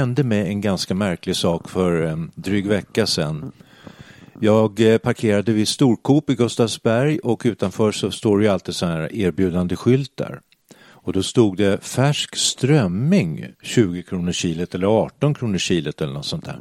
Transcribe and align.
hände 0.00 0.24
mig 0.24 0.48
en 0.48 0.60
ganska 0.60 0.94
märklig 0.94 1.36
sak 1.36 1.68
för 1.68 2.02
en 2.02 2.30
dryg 2.34 2.66
vecka 2.66 3.06
sedan. 3.06 3.52
Jag 4.40 4.80
eh, 4.80 4.98
parkerade 4.98 5.52
vid 5.52 5.68
Storkop 5.68 6.30
i 6.30 6.34
Gustavsberg 6.34 7.18
och 7.18 7.42
utanför 7.44 7.92
så 7.92 8.10
står 8.10 8.38
det 8.38 8.44
ju 8.44 8.50
alltid 8.50 8.74
sådana 8.74 8.96
här 8.96 9.14
erbjudande 9.14 9.76
skyltar. 9.76 10.40
Och 10.78 11.12
då 11.12 11.22
stod 11.22 11.56
det 11.56 11.84
färsk 11.84 12.36
strömming 12.36 13.46
20 13.62 14.02
kronor 14.02 14.32
kilot 14.32 14.74
eller 14.74 14.86
18 14.86 15.34
kronor 15.34 15.58
kilot 15.58 16.00
eller 16.00 16.12
något 16.12 16.26
sånt 16.26 16.44
där. 16.44 16.60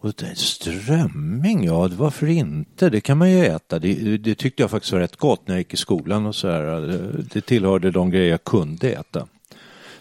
Och 0.00 0.12
det, 0.16 0.38
strömming, 0.38 1.64
ja 1.64 1.88
varför 1.92 2.26
inte? 2.26 2.90
Det 2.90 3.00
kan 3.00 3.18
man 3.18 3.30
ju 3.30 3.44
äta. 3.44 3.78
Det, 3.78 4.16
det, 4.16 4.34
tyckte 4.34 4.62
jag 4.62 4.70
faktiskt 4.70 4.92
var 4.92 5.00
rätt 5.00 5.16
gott 5.16 5.48
när 5.48 5.54
jag 5.54 5.60
gick 5.60 5.74
i 5.74 5.76
skolan 5.76 6.26
och 6.26 6.34
så 6.34 6.48
här. 6.48 6.62
Det, 6.62 7.22
det 7.32 7.40
tillhörde 7.40 7.90
de 7.90 8.10
grejer 8.10 8.30
jag 8.30 8.44
kunde 8.44 8.90
äta. 8.90 9.26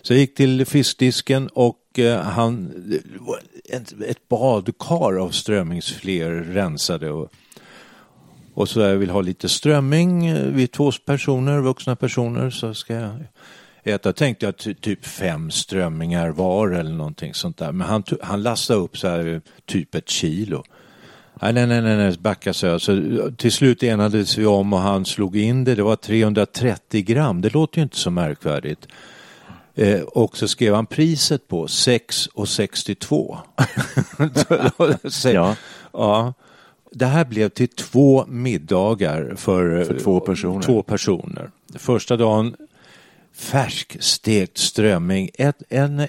Så 0.01 0.13
jag 0.13 0.19
gick 0.19 0.35
till 0.35 0.65
fiskdisken 0.65 1.47
och 1.47 1.77
och 1.97 2.03
han, 2.03 2.73
ett, 3.69 3.93
ett 4.07 4.27
badkar 4.29 5.17
av 5.17 5.29
strömmingsfler 5.29 6.31
rensade 6.31 7.11
och, 7.11 7.33
och 8.53 8.69
så 8.69 8.79
jag 8.79 8.95
vill 8.95 9.09
ha 9.09 9.21
lite 9.21 9.49
strömming, 9.49 10.27
eh, 10.27 10.45
vi 10.45 10.63
är 10.63 10.67
två 10.67 10.91
personer, 11.05 11.61
vuxna 11.61 11.95
personer, 11.95 12.49
så 12.49 12.73
ska 12.73 12.93
jag 12.93 13.11
äta. 13.83 14.13
Tänkte 14.13 14.45
jag 14.45 14.57
typ 14.57 15.05
fem 15.05 15.51
strömmingar 15.51 16.29
var 16.29 16.71
eller 16.71 16.93
någonting 16.93 17.33
sånt 17.33 17.57
där. 17.57 17.71
Men 17.71 17.87
han, 17.87 18.03
han 18.21 18.43
lastade 18.43 18.79
upp 18.79 18.97
så 18.97 19.07
här 19.07 19.41
typ 19.65 19.95
ett 19.95 20.09
kilo. 20.09 20.63
Nej, 21.41 21.53
nej, 21.53 21.67
nej, 21.67 21.81
nej, 21.81 21.97
nej 21.97 22.17
backa 22.19 22.53
så 22.53 22.65
jag. 22.65 22.81
Så 22.81 23.01
till 23.37 23.51
slut 23.51 23.83
enades 23.83 24.37
vi 24.37 24.45
om 24.45 24.73
och 24.73 24.79
han 24.79 25.05
slog 25.05 25.37
in 25.37 25.63
det. 25.63 25.75
Det 25.75 25.83
var 25.83 25.95
330 25.95 27.01
gram. 27.01 27.41
Det 27.41 27.53
låter 27.53 27.77
ju 27.77 27.83
inte 27.83 27.97
så 27.97 28.11
märkvärdigt. 28.11 28.87
Eh, 29.75 30.01
och 30.01 30.37
så 30.37 30.47
skrev 30.47 30.75
han 30.75 30.85
priset 30.85 31.47
på 31.47 31.65
6,62. 31.65 33.37
ja. 35.33 35.55
ja. 35.93 36.33
Det 36.91 37.05
här 37.05 37.25
blev 37.25 37.49
till 37.49 37.67
två 37.67 38.25
middagar 38.27 39.33
för, 39.37 39.83
för 39.83 39.99
två, 39.99 40.19
personer. 40.19 40.61
två 40.61 40.83
personer. 40.83 41.49
Första 41.75 42.17
dagen 42.17 42.55
färskstekt 43.35 44.57
strömming, 44.57 45.29
ett, 45.33 45.63
en, 45.69 45.99
eh, 45.99 46.07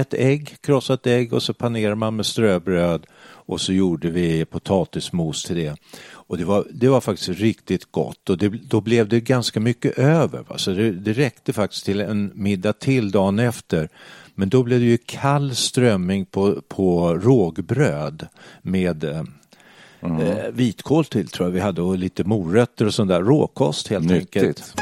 ett 0.00 0.14
ägg, 0.14 0.56
krossat 0.60 1.06
ägg 1.06 1.32
och 1.32 1.42
så 1.42 1.54
panerar 1.54 1.94
man 1.94 2.16
med 2.16 2.26
ströbröd 2.26 3.06
och 3.48 3.60
så 3.60 3.72
gjorde 3.72 4.10
vi 4.10 4.44
potatismos 4.44 5.42
till 5.42 5.56
det. 5.56 5.76
Och 6.10 6.38
det 6.38 6.44
var, 6.44 6.66
det 6.70 6.88
var 6.88 7.00
faktiskt 7.00 7.28
riktigt 7.28 7.92
gott 7.92 8.30
och 8.30 8.38
det, 8.38 8.48
då 8.48 8.80
blev 8.80 9.08
det 9.08 9.20
ganska 9.20 9.60
mycket 9.60 9.98
över. 9.98 10.44
Va? 10.48 10.58
Så 10.58 10.70
det, 10.70 10.90
det 10.90 11.12
räckte 11.12 11.52
faktiskt 11.52 11.84
till 11.84 12.00
en 12.00 12.32
middag 12.34 12.72
till 12.72 13.10
dagen 13.10 13.38
efter. 13.38 13.88
Men 14.34 14.48
då 14.48 14.62
blev 14.62 14.80
det 14.80 14.86
ju 14.86 14.98
kall 15.06 15.54
strömming 15.54 16.24
på, 16.24 16.62
på 16.68 17.14
rågbröd 17.14 18.26
med 18.62 19.04
mm. 19.04 20.20
eh, 20.20 20.48
vitkål 20.52 21.04
till 21.04 21.28
tror 21.28 21.48
jag 21.48 21.52
vi 21.52 21.60
hade 21.60 21.82
och 21.82 21.98
lite 21.98 22.24
morötter 22.24 22.86
och 22.86 22.94
sån 22.94 23.08
där 23.08 23.22
råkost 23.22 23.88
helt 23.88 24.06
Nyttigt. 24.06 24.36
enkelt. 24.36 24.74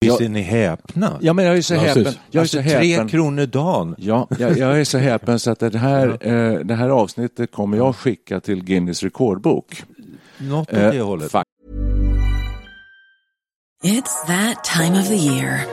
Visst 0.00 0.20
är 0.20 0.28
ni 0.28 0.40
häpna? 0.40 1.18
Ja, 1.20 1.32
men 1.32 1.44
jag 1.44 1.56
är 1.56 1.62
så 1.62 1.74
häpen. 1.74 2.04
Jag 2.04 2.14
är 2.34 2.40
alltså, 2.40 2.56
så 2.56 2.62
häpen. 2.62 3.08
Tre 3.08 3.08
kronor 3.08 3.46
dagen. 3.46 3.94
Ja, 3.98 4.28
jag, 4.38 4.58
jag, 4.58 4.80
är 4.80 4.84
så 4.84 4.98
häpen 4.98 5.38
så 5.38 5.50
att 5.50 5.58
det 5.58 5.78
här, 5.78 6.08
eh, 6.20 6.58
det 6.60 6.74
här 6.74 6.88
avsnittet 6.88 7.52
kommer 7.52 7.76
jag 7.76 7.96
skicka 7.96 8.40
till 8.40 8.64
Guinness 8.64 9.02
rekordbok. 9.02 9.82
Något 10.38 10.68
åt 10.68 10.76
eh, 10.76 10.90
det 10.90 11.00
hållet. 11.00 11.32
It's 13.84 14.26
that 14.26 14.64
time 14.64 15.00
of 15.00 15.08
the 15.08 15.16
year. 15.16 15.66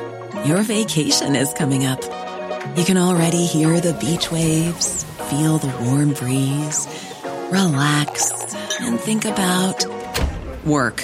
Your 0.45 0.61
vacation 0.61 1.35
is 1.35 1.53
coming 1.53 1.87
up. 1.87 1.99
You 2.75 2.83
can 2.83 2.97
already 2.97 3.45
hear 3.45 3.79
the 3.79 3.93
beach 3.93 4.31
waves, 4.31 5.05
feel 5.29 5.57
the 5.57 5.67
warm 5.85 6.13
breeze, 6.13 6.87
relax 7.51 8.31
and 8.81 8.99
think 8.99 9.25
about 9.25 9.85
work. 10.65 11.03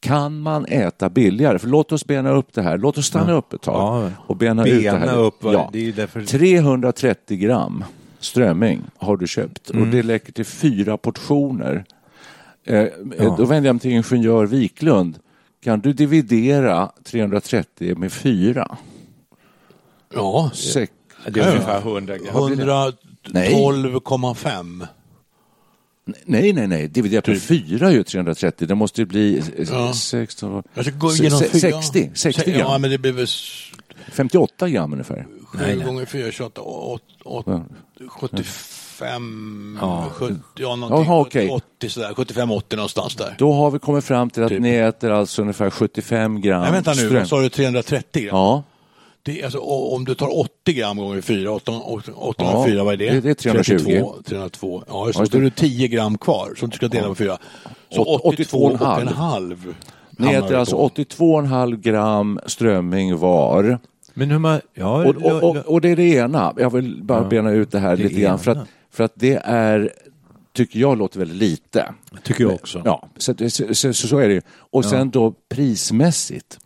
kan 0.00 0.40
man 0.40 0.66
äta 0.66 1.08
billigare? 1.08 1.58
För 1.58 1.68
låt 1.68 1.92
oss 1.92 2.06
bena 2.06 2.30
upp 2.30 2.52
det 2.52 2.62
här. 2.62 2.78
Låt 2.78 2.98
oss 2.98 3.06
stanna 3.06 3.30
ja. 3.30 3.36
upp 3.36 3.52
ett 3.52 3.62
tag 3.62 4.04
ja. 4.04 4.10
och 4.26 4.36
bena, 4.36 4.62
bena 4.62 4.76
ut 4.76 4.84
det 4.84 4.90
här. 4.90 5.18
Upp, 5.18 5.36
ja. 5.40 5.70
det 5.72 5.92
därför... 5.92 6.22
330 6.22 7.36
gram 7.36 7.84
strömming 8.20 8.82
har 8.96 9.16
du 9.16 9.26
köpt 9.26 9.70
mm. 9.70 9.82
och 9.82 9.88
det 9.88 10.02
läcker 10.02 10.32
till 10.32 10.44
fyra 10.44 10.96
portioner. 10.96 11.84
Eh, 12.64 12.86
ja. 13.18 13.34
Då 13.38 13.44
vänder 13.44 13.68
jag 13.68 13.74
mig 13.74 13.80
till 13.80 13.90
ingenjör 13.90 14.46
Wiklund. 14.46 15.18
Kan 15.64 15.80
du 15.80 15.92
dividera 15.92 16.92
330 17.04 17.98
med 17.98 18.12
fyra? 18.12 18.76
Ja, 20.14 20.50
Sek 20.54 20.90
det 21.26 21.40
är 21.40 21.50
ungefär 21.50 21.78
100 21.78 22.18
gram. 22.18 22.34
112,5. 22.34 24.86
Nej, 26.24 26.52
nej, 26.52 26.66
nej. 26.66 26.88
Dividerat 26.88 27.24
på 27.24 27.34
fyra 27.34 27.88
är 27.88 27.92
ju 27.92 28.02
330. 28.02 28.68
Det 28.68 28.74
måste 28.74 29.00
ju 29.00 29.06
bli 29.06 29.42
ja. 29.70 29.92
16, 29.92 30.62
jag 30.74 30.84
ska 30.84 30.94
gå 30.94 31.12
igenom 31.12 31.38
60, 31.38 32.10
60 32.14 32.50
gram. 32.50 32.60
Ja, 32.60 32.78
men 32.78 32.90
det 32.90 32.98
blir 32.98 33.12
väl... 33.12 33.26
58 34.12 34.68
gram 34.68 34.92
ungefär. 34.92 35.26
7 35.46 35.80
gånger 35.84 36.04
4, 36.04 36.30
28, 36.30 36.60
8, 37.24 37.64
75, 38.08 39.78
ja. 39.80 40.10
70, 40.12 40.34
ja, 40.56 40.76
någonting, 40.76 41.12
Aha, 41.12 41.20
okay. 41.20 41.48
80 41.48 41.88
sådär, 41.88 42.08
75-80 42.08 42.76
någonstans 42.76 43.16
där. 43.16 43.34
Då 43.38 43.52
har 43.52 43.70
vi 43.70 43.78
kommit 43.78 44.04
fram 44.04 44.30
till 44.30 44.42
att 44.42 44.48
typ. 44.48 44.60
ni 44.60 44.74
äter 44.74 45.10
alltså 45.10 45.42
ungefär 45.42 45.70
75 45.70 46.40
gram 46.40 46.62
Nej, 46.62 46.72
vänta 46.72 46.94
nu, 46.94 47.26
sa 47.26 47.40
du 47.40 47.48
330 47.48 48.22
gram? 48.22 48.36
Ja. 48.36 48.62
Det, 49.28 49.42
alltså, 49.42 49.58
om 49.58 50.04
du 50.04 50.14
tar 50.14 50.38
80 50.38 50.72
gram 50.72 50.96
gånger 50.96 51.20
4, 51.20 51.52
804, 51.52 52.76
ja, 52.76 52.84
vad 52.84 52.94
är 52.94 52.96
det? 52.96 53.20
Det, 53.20 53.30
är 53.30 53.34
320. 53.34 53.78
32, 53.78 54.14
302. 54.26 54.82
Ja, 54.88 55.06
just, 55.06 55.18
ja, 55.18 55.22
just 55.22 55.32
det. 55.32 55.38
Då 55.38 55.42
är 55.42 55.50
det 55.50 55.56
10 55.56 55.88
gram 55.88 56.18
kvar 56.18 56.54
som 56.56 56.70
du 56.70 56.76
ska 56.76 56.88
dela 56.88 57.08
på 57.08 57.14
4. 57.14 57.38
Så 57.90 58.04
82,5. 58.04 59.74
Ni 60.10 60.32
äter 60.32 60.54
alltså 60.54 60.76
82,5 60.76 61.76
gram 61.76 62.40
strömming 62.46 63.18
var. 63.18 63.78
Men 64.14 64.30
hur 64.30 64.38
man, 64.38 64.60
ja, 64.74 65.08
och, 65.08 65.16
och, 65.16 65.42
och, 65.42 65.56
och, 65.56 65.80
det 65.80 65.88
är 65.88 65.96
det 65.96 66.08
ena. 66.08 66.54
Jag 66.56 66.72
vill 66.72 67.02
bara 67.02 67.22
ja, 67.22 67.28
bena 67.28 67.50
ut 67.50 67.70
det 67.70 67.78
här 67.78 67.96
det 67.96 68.02
lite 68.02 68.20
grann. 68.20 68.38
För 68.38 68.50
att, 68.50 68.68
för 68.90 69.04
att 69.04 69.12
det 69.14 69.40
är 69.44 69.92
tycker 70.52 70.78
jag 70.78 70.98
låter 70.98 71.18
väldigt 71.18 71.36
lite. 71.36 71.94
Tycker 72.22 72.44
jag 72.44 72.54
också. 72.54 72.82
Ja, 72.84 73.08
så, 73.16 73.34
så, 73.48 73.74
så, 73.74 73.92
så 73.92 74.18
är 74.18 74.28
det 74.28 74.44
Och 74.50 74.84
ja. 74.84 74.88
sen 74.88 75.10
då 75.10 75.34
prismässigt 75.48 76.58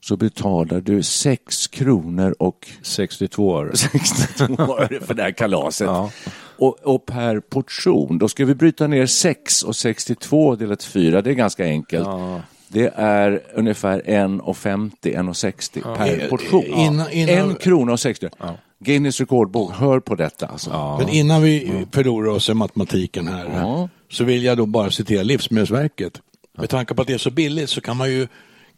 så 0.00 0.16
betalar 0.16 0.80
du 0.80 1.02
6 1.02 1.66
kronor 1.66 2.34
och 2.38 2.68
62 2.82 3.58
öre 3.58 3.76
62 3.76 4.78
öre 4.78 5.00
för 5.00 5.14
det 5.14 5.22
här 5.22 5.30
kalaset. 5.30 5.86
Ja. 5.86 6.10
Och, 6.56 6.78
och, 6.82 7.06
per 7.06 7.40
portion, 7.40 8.18
då 8.18 8.28
ska 8.28 8.44
vi 8.44 8.54
bryta 8.54 8.86
ner 8.86 9.06
6 9.06 9.62
och 9.62 9.76
62 9.76 10.56
delat 10.56 10.84
4, 10.84 11.22
det 11.22 11.30
är 11.30 11.34
ganska 11.34 11.64
enkelt. 11.64 12.06
Ja. 12.06 12.40
Det 12.68 12.92
är 12.96 13.42
ungefär 13.54 14.00
1,50, 14.00 14.90
1,60 15.02 15.82
ja. 15.84 15.94
per 15.96 16.28
portion. 16.28 16.64
Innan, 16.64 17.10
innan... 17.10 17.50
En 17.50 17.54
krona 17.54 17.92
och 17.92 18.00
60 18.00 18.28
ja. 18.38 18.56
Guinness 18.78 19.20
rekordbok, 19.20 19.72
hör 19.72 20.00
på 20.00 20.14
detta. 20.14 20.46
Alltså. 20.46 20.70
Ja. 20.70 20.98
Men 20.98 21.08
innan 21.08 21.42
vi 21.42 21.86
förlorar 21.92 22.30
oss 22.30 22.48
i 22.48 22.54
matematiken 22.54 23.28
här 23.28 23.88
så 24.10 24.24
vill 24.24 24.44
jag 24.44 24.56
då 24.56 24.66
bara 24.66 24.90
citera 24.90 25.22
Livsmedelsverket. 25.22 26.20
Med 26.58 26.68
tanke 26.68 26.94
på 26.94 27.02
att 27.02 27.08
det 27.08 27.14
är 27.14 27.18
så 27.18 27.30
billigt 27.30 27.70
så 27.70 27.80
kan 27.80 27.96
man 27.96 28.10
ju 28.10 28.28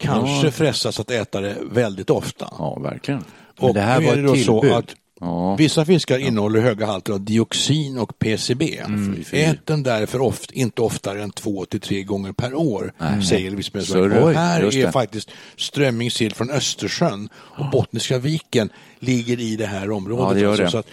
kanske 0.03 0.47
ja. 0.47 0.53
frestas 0.53 1.01
att 1.01 1.11
äta 1.11 1.41
det 1.41 1.57
väldigt 1.71 2.11
ofta. 2.11 2.49
Ja, 2.59 2.79
verkligen. 2.79 3.25
Och 3.59 3.75
det 3.75 3.81
här 3.81 4.01
var 4.01 4.13
är 4.13 4.17
det 4.17 4.23
då 4.23 4.37
så 4.37 4.75
att 4.75 4.95
Ja. 5.23 5.57
Vissa 5.57 5.85
fiskar 5.85 6.19
ja. 6.19 6.27
innehåller 6.27 6.61
höga 6.61 6.87
halter 6.87 7.13
av 7.13 7.21
dioxin 7.21 7.99
och 7.99 8.19
PCB. 8.19 8.79
Mm. 8.79 9.25
Ät 9.33 9.67
den 9.67 9.83
därför 9.83 10.21
oft, 10.21 10.51
inte 10.51 10.83
oftare 10.83 11.23
än 11.23 11.31
två 11.31 11.65
till 11.65 11.81
tre 11.81 12.03
gånger 12.03 12.33
per 12.33 12.55
år, 12.55 12.93
Nej. 12.99 13.23
säger 13.23 13.51
Livsmedelsverket. 13.51 14.37
Här 14.37 14.77
är 14.77 14.91
faktiskt 14.91 15.31
strömmingsill 15.57 16.35
från 16.35 16.51
Östersjön 16.51 17.29
och 17.35 17.71
Bottniska 17.71 18.19
viken 18.19 18.71
ligger 18.99 19.41
i 19.41 19.57
det 19.57 19.67
här 19.67 19.91
området. 19.91 20.27
Ja, 20.29 20.35
det 20.35 20.41
gör 20.41 20.57
det. 20.57 20.71
Så 20.71 20.79
att, 20.79 20.87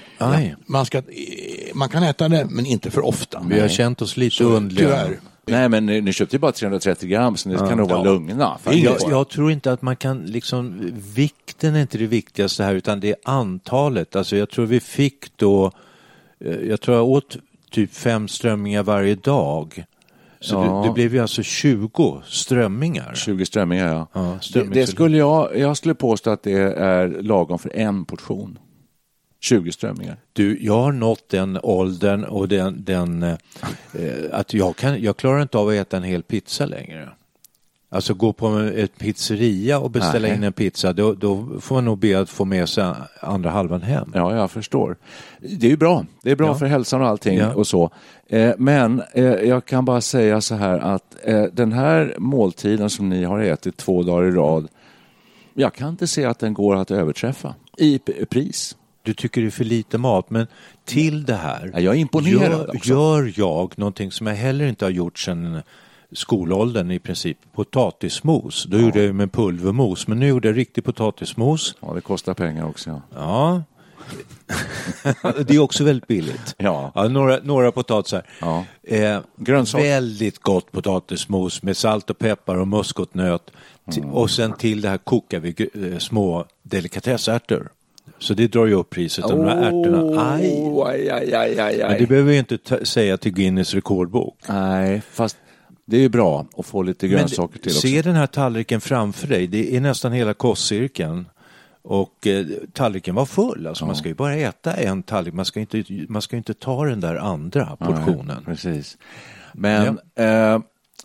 man, 0.66 0.86
ska, 0.86 1.02
man 1.74 1.90
kan 1.90 2.04
äta 2.04 2.30
det, 2.30 2.48
men 2.50 2.66
inte 2.66 2.92
för 2.92 3.06
ofta. 3.06 3.46
Vi 3.50 3.60
har 3.60 3.68
känt 3.68 4.02
oss 4.02 4.18
lite 4.18 4.44
underliga. 4.44 5.10
Nej, 5.52 5.70
men 5.70 5.86
ni, 5.86 6.02
ni 6.02 6.14
köpte 6.14 6.36
ju 6.36 6.40
bara 6.40 6.52
330 6.52 7.10
gram 7.10 7.38
så 7.38 7.50
ni 7.50 7.56
ja. 7.56 7.68
kan 7.68 7.78
nog 7.78 7.90
vara 7.90 8.00
ja. 8.00 8.04
lugna. 8.04 8.58
Jag, 8.66 8.98
jag, 9.10 9.30
tror 9.30 9.52
inte 9.52 9.72
att 9.72 9.82
man 9.82 9.96
kan 9.96 10.26
liksom, 10.26 10.92
vikten 11.16 11.76
är 11.76 11.82
inte 11.82 11.98
det 11.98 12.08
viktigaste 12.08 12.64
här 12.64 12.76
utan 12.76 13.00
det 13.00 13.10
är 13.10 13.16
antalet. 13.24 14.16
Alltså 14.16 14.38
jag 14.38 14.50
tror 14.50 14.66
vi 14.66 14.80
fick 14.80 15.38
då, 15.38 15.72
eh, 16.40 16.52
jag 16.52 16.82
tror 16.82 16.98
jag 16.98 17.08
åt 17.08 17.38
typ 17.72 17.94
fem 17.94 18.28
strömmingar 18.28 18.84
varje 18.84 19.16
dag. 19.16 19.86
Så 20.40 20.56
ja. 20.56 20.82
det, 20.82 20.88
det, 20.88 20.94
blev 20.94 21.14
ju 21.14 21.20
alltså 21.20 21.44
20 21.44 22.22
strömmingar. 22.26 23.14
20 23.16 23.46
strömmingar 23.46 23.94
ja. 23.94 24.08
ja 24.14 24.40
det, 24.54 24.64
det, 24.64 24.88
skulle 24.88 25.18
jag, 25.18 25.58
jag 25.58 25.78
skulle 25.78 25.96
påstå 25.96 26.30
att 26.30 26.44
det 26.44 26.60
är 26.78 27.08
lagom 27.22 27.60
för 27.60 27.76
en 27.76 28.06
portion. 28.06 28.60
20 29.40 29.72
strömmingar. 29.72 30.18
Du, 30.34 30.58
jag 30.62 30.82
har 30.82 30.92
nått 30.92 31.30
den 31.30 31.60
åldern 31.64 32.24
och 32.24 32.48
den, 32.48 32.84
den 32.84 33.24
eh, 33.24 33.36
att 34.32 34.54
jag, 34.54 34.76
kan, 34.76 35.02
jag 35.02 35.18
klarar 35.18 35.42
inte 35.42 35.58
av 35.58 35.68
att 35.68 35.74
äta 35.74 35.98
en 35.98 36.04
hel 36.04 36.24
pizza 36.24 36.66
längre. 36.66 37.10
Alltså 37.92 38.14
gå 38.14 38.34
på 38.34 38.58
ett 38.58 38.98
pizzeria 38.98 39.80
och 39.80 39.92
beställa 39.92 40.28
Nej. 40.28 40.38
in 40.38 40.44
en 40.44 40.54
pizza, 40.54 40.94
då, 40.94 41.14
då, 41.14 41.48
får 41.60 41.76
man 41.76 41.86
nog 41.86 41.98
be 41.98 42.20
att 42.20 42.30
få 42.30 42.46
med 42.46 42.70
sig 42.70 42.94
andra 43.22 43.50
halvan 43.50 43.82
hem. 43.82 44.12
Ja, 44.16 44.36
jag 44.36 44.52
förstår. 44.52 44.98
Det 45.40 45.68
är 45.68 45.70
ju 45.72 45.78
bra. 45.78 46.06
Det 46.22 46.32
är 46.32 46.36
bra 46.36 46.48
ja. 46.48 46.56
för 46.56 46.66
hälsan 46.66 47.02
och 47.02 47.08
allting 47.08 47.38
ja. 47.38 47.54
och 47.54 47.68
så. 47.68 47.92
Eh, 48.28 48.52
men 48.58 49.04
eh, 49.14 49.24
jag 49.24 49.66
kan 49.66 49.86
bara 49.86 50.02
säga 50.02 50.42
så 50.42 50.56
här 50.56 50.80
att 50.80 51.16
eh, 51.24 51.44
den 51.44 51.72
här 51.72 52.16
måltiden 52.18 52.90
som 52.90 53.10
ni 53.10 53.24
har 53.24 53.40
ätit 53.40 53.78
två 53.78 54.04
dagar 54.04 54.28
i 54.28 54.32
rad, 54.32 54.68
jag 55.54 55.74
kan 55.74 55.90
inte 55.90 56.08
se 56.08 56.26
att 56.26 56.40
den 56.40 56.54
går 56.54 56.76
att 56.76 56.92
överträffa 56.92 57.56
i 57.78 58.00
pris 58.30 58.76
du 59.04 59.14
tycker 59.14 59.42
det 59.42 59.48
är 59.48 59.52
för 59.52 59.64
lite 59.64 59.98
mat, 59.98 60.30
men 60.30 60.48
till 60.86 61.26
det 61.26 61.36
här 61.36 61.72
jag 61.76 61.96
är 61.96 62.00
imponerad 62.00 62.80
gör, 62.84 63.26
gör 63.26 63.34
jag 63.36 63.78
någonting 63.78 64.12
som 64.12 64.28
jag 64.28 64.36
heller 64.36 64.66
inte 64.66 64.86
har 64.86 64.90
gjort 64.90 65.20
sedan 65.20 65.62
skolåldern 66.12 66.92
i 66.92 67.00
princip, 67.00 67.38
potatismos. 67.54 68.64
Då 68.64 68.78
ja. 68.78 68.82
gjorde 68.82 69.04
jag 69.04 69.16
med 69.16 69.32
pulvermos, 69.32 70.08
men 70.08 70.20
nu 70.20 70.28
gjorde 70.28 70.48
jag 70.48 70.58
riktig 70.58 70.84
potatismos. 70.84 71.76
Ja, 71.80 71.94
det 71.94 72.02
kostar 72.02 72.34
pengar 72.34 72.66
också. 72.66 72.90
Ja. 72.90 73.02
ja. 73.16 73.64
det 75.48 75.56
är 75.56 75.60
också 75.60 75.84
väldigt 75.84 76.08
billigt. 76.08 76.56
Ja. 76.58 76.92
ja 76.96 77.08
några, 77.08 77.40
några 77.44 77.72
potatisar. 77.72 78.24
Ja. 78.42 78.66
Eh, 78.84 79.20
väldigt 79.74 80.40
gott 80.40 80.72
potatismos 80.72 81.64
med 81.64 81.78
salt 81.78 82.10
och 82.10 82.18
peppar 82.18 82.56
och 82.56 82.68
muskotnöt. 82.68 83.52
Mm. 83.98 84.10
Och 84.10 84.32
sen 84.32 84.54
till 84.54 84.82
det 84.82 84.90
här 84.90 84.98
kokar 84.98 85.40
vi 85.40 85.70
eh, 85.74 85.98
små 85.98 86.46
delikatessärtor. 86.64 87.70
Så 88.20 88.34
det 88.34 88.48
drar 88.48 88.66
ju 88.66 88.74
upp 88.74 88.90
priset 88.90 89.26
av 89.26 89.32
oh, 89.32 89.46
de 89.46 89.52
här 89.52 89.58
ärtorna. 89.58 90.32
Aj. 90.32 90.72
Aj, 90.86 91.10
aj, 91.10 91.34
aj, 91.34 91.60
aj, 91.60 91.78
Men 91.78 91.98
det 91.98 92.08
behöver 92.08 92.32
vi 92.32 92.38
inte 92.38 92.86
säga 92.86 93.18
till 93.18 93.32
Guinness 93.32 93.74
rekordbok. 93.74 94.38
Nej, 94.48 95.02
fast 95.12 95.38
det 95.86 95.98
är 95.98 96.10
bra 96.10 96.46
att 96.58 96.66
få 96.66 96.84
lite 96.84 97.08
grönsaker 97.08 97.60
till 97.60 97.72
också. 97.72 97.88
Se 97.88 98.02
den 98.02 98.16
här 98.16 98.28
tallriken 98.28 98.82
framför 98.82 99.28
dig. 99.28 99.48
Det 99.48 99.76
är 99.76 99.82
nästan 99.82 100.12
hela 100.12 100.34
kostcirkeln. 100.34 101.30
Och 101.82 102.28
eh, 102.28 102.46
tallriken 102.74 103.16
var 103.16 103.26
full. 103.26 103.68
Alltså 103.68 103.84
ja. 103.84 103.88
Man 103.88 103.96
ska 103.96 104.08
ju 104.08 104.16
bara 104.16 104.36
äta 104.36 104.74
en 104.74 105.04
tallrik. 105.04 105.34
Man 105.34 105.46
ska 105.46 105.60
inte, 105.60 105.84
man 106.10 106.22
ska 106.22 106.38
inte 106.38 106.54
ta 106.54 106.86
den 106.86 107.00
där 107.00 107.16
andra 107.16 107.76
portionen. 107.76 108.28
Nej, 108.28 108.46
precis. 108.46 108.98
Men 109.54 110.00
ja. 110.16 110.24
Eh, 110.24 110.60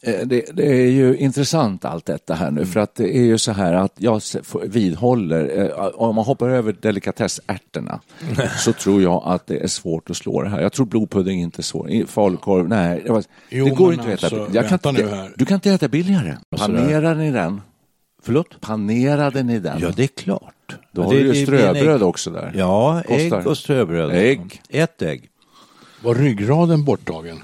det, 0.04 0.56
det, 0.56 0.66
är 0.66 0.90
ju 0.90 1.16
intressant 1.16 1.84
allt 1.84 2.06
detta 2.06 2.34
här 2.34 2.50
nu 2.50 2.60
mm. 2.60 2.72
för 2.72 2.80
att 2.80 2.94
det 2.94 3.16
är 3.16 3.22
ju 3.22 3.38
så 3.38 3.52
här 3.52 3.72
att 3.72 3.92
jag 3.96 4.20
vidhåller, 4.64 5.60
eh, 5.60 5.86
om 5.94 6.14
man 6.14 6.24
hoppar 6.24 6.48
över 6.48 6.76
delikatessärtorna 6.80 8.00
så 8.58 8.72
tror 8.72 9.02
jag 9.02 9.22
att 9.24 9.46
det 9.46 9.64
är 9.64 9.66
svårt 9.66 10.10
att 10.10 10.16
slå 10.16 10.42
det 10.42 10.48
här. 10.48 10.60
Jag 10.60 10.72
tror 10.72 10.86
blodpudding 10.86 11.40
inte 11.40 11.60
är 11.60 11.62
så, 11.62 12.04
falukorv, 12.06 12.68
nej, 12.68 13.02
det, 13.06 13.12
var, 13.12 13.24
jo, 13.48 13.64
det 13.64 13.70
går 13.70 13.92
inte 13.92 14.04
att 14.04 14.24
äta. 14.24 14.36
Alltså, 14.36 14.56
jag 14.56 14.68
kan 14.68 14.94
inte, 14.94 15.30
du 15.36 15.44
kan 15.44 15.54
inte 15.54 15.70
äta 15.70 15.88
billigare. 15.88 16.36
Panerade 16.56 17.20
ni 17.20 17.30
den? 17.30 17.60
Förlåt? 18.22 18.60
Panerade 18.60 19.42
ni 19.42 19.58
den? 19.58 19.78
Ja, 19.80 19.90
det 19.96 20.02
är 20.02 20.06
klart. 20.06 20.76
Då 20.92 21.02
har 21.02 21.14
det, 21.14 21.22
du 21.22 21.34
ju 21.34 21.46
ströbröd 21.46 22.02
också 22.02 22.30
där. 22.30 22.52
Ja, 22.56 23.02
Kostar. 23.06 23.40
ägg 23.40 23.46
och 23.46 23.58
ströbröd. 23.58 24.10
Ägg. 24.10 24.62
Ett 24.68 25.02
ägg. 25.02 25.28
Var 26.02 26.14
ryggraden 26.14 26.84
borttagen? 26.84 27.42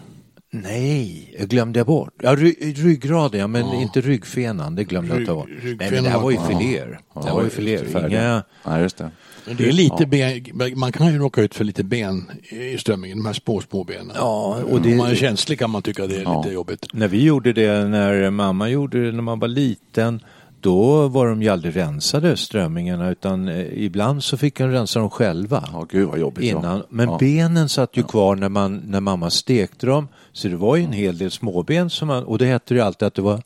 Nej, 0.53 1.35
jag 1.39 1.49
glömde 1.49 1.85
bort. 1.85 2.15
Ja, 2.23 2.35
ry 2.37 2.55
ryggraden, 2.77 3.41
ja, 3.41 3.47
men 3.47 3.67
ja. 3.67 3.75
inte 3.75 4.01
ryggfenan. 4.01 4.75
Det 4.75 4.85
glömde 4.85 5.17
jag 5.17 5.27
ta 5.27 5.35
bort. 5.35 5.49
Nej, 5.63 5.91
men 5.91 6.05
det 6.05 6.11
här 6.11 6.21
var 6.21 6.31
ju 6.31 6.39
filéer. 6.49 7.01
Ja. 7.15 7.21
Det 7.21 7.33
var 7.33 7.43
ju 7.43 7.51
filéer. 7.51 8.09
Inga... 8.09 8.43
Ja, 8.65 8.81
just 8.81 8.97
det. 8.97 9.11
Det 9.45 9.69
är 9.69 9.73
lite 9.73 10.07
ben, 10.07 10.45
man 10.79 10.93
kan 10.93 11.13
ju 11.13 11.19
råka 11.19 11.43
ut 11.43 11.55
för 11.55 11.65
lite 11.65 11.85
ben 11.85 12.31
i 12.49 12.79
strömmingen, 12.79 13.19
de 13.19 13.27
här 13.27 13.33
små, 13.33 13.61
små 13.61 13.85
benen. 13.85 14.13
Ja, 14.15 14.63
och 14.71 14.83
det... 14.83 14.91
Om 14.93 14.97
man 14.97 15.11
är 15.11 15.15
känslig 15.15 15.59
kan 15.59 15.71
man 15.71 15.83
tycka 15.83 16.07
det 16.07 16.17
är 16.17 16.37
lite 16.37 16.55
jobbigt. 16.55 16.87
När 16.93 17.09
vi 17.09 17.25
gjorde 17.25 17.53
det, 17.53 17.85
när 17.89 18.31
mamma 18.31 18.69
gjorde 18.69 19.07
det 19.07 19.13
när 19.13 19.23
man 19.23 19.39
var 19.39 19.49
liten, 19.49 20.21
då 20.61 21.09
var 21.09 21.27
de 21.27 21.43
ju 21.43 21.49
aldrig 21.49 21.77
rensade 21.77 22.37
strömmingarna 22.37 23.11
utan 23.11 23.49
eh, 23.49 23.85
ibland 23.85 24.25
så 24.25 24.37
fick 24.37 24.59
de 24.59 24.71
rensa 24.71 25.01
dem 25.01 25.11
själva. 25.11 25.69
Ja, 25.73 25.87
gud 25.91 26.09
vad 26.09 26.19
jobbigt. 26.19 26.45
Innan. 26.45 26.83
Men 26.89 27.09
ja. 27.09 27.19
benen 27.19 27.69
satt 27.69 27.97
ju 27.97 28.03
kvar 28.03 28.37
när, 28.37 28.49
man, 28.49 28.83
när 28.87 29.01
mamma 29.01 29.31
stekte 29.31 29.87
dem. 29.87 30.09
Så 30.33 30.49
det 30.49 30.57
var 30.57 30.77
ju 30.77 30.85
en 30.85 30.93
hel 30.93 31.19
del 31.19 31.31
småben 31.31 31.91
som 31.91 32.09
man, 32.09 32.25
och 32.25 32.39
det 32.39 32.47
hette 32.47 32.75
ju 32.75 32.81
alltid 32.81 33.07
att 33.07 33.15
det 33.15 33.23
var, 33.23 33.43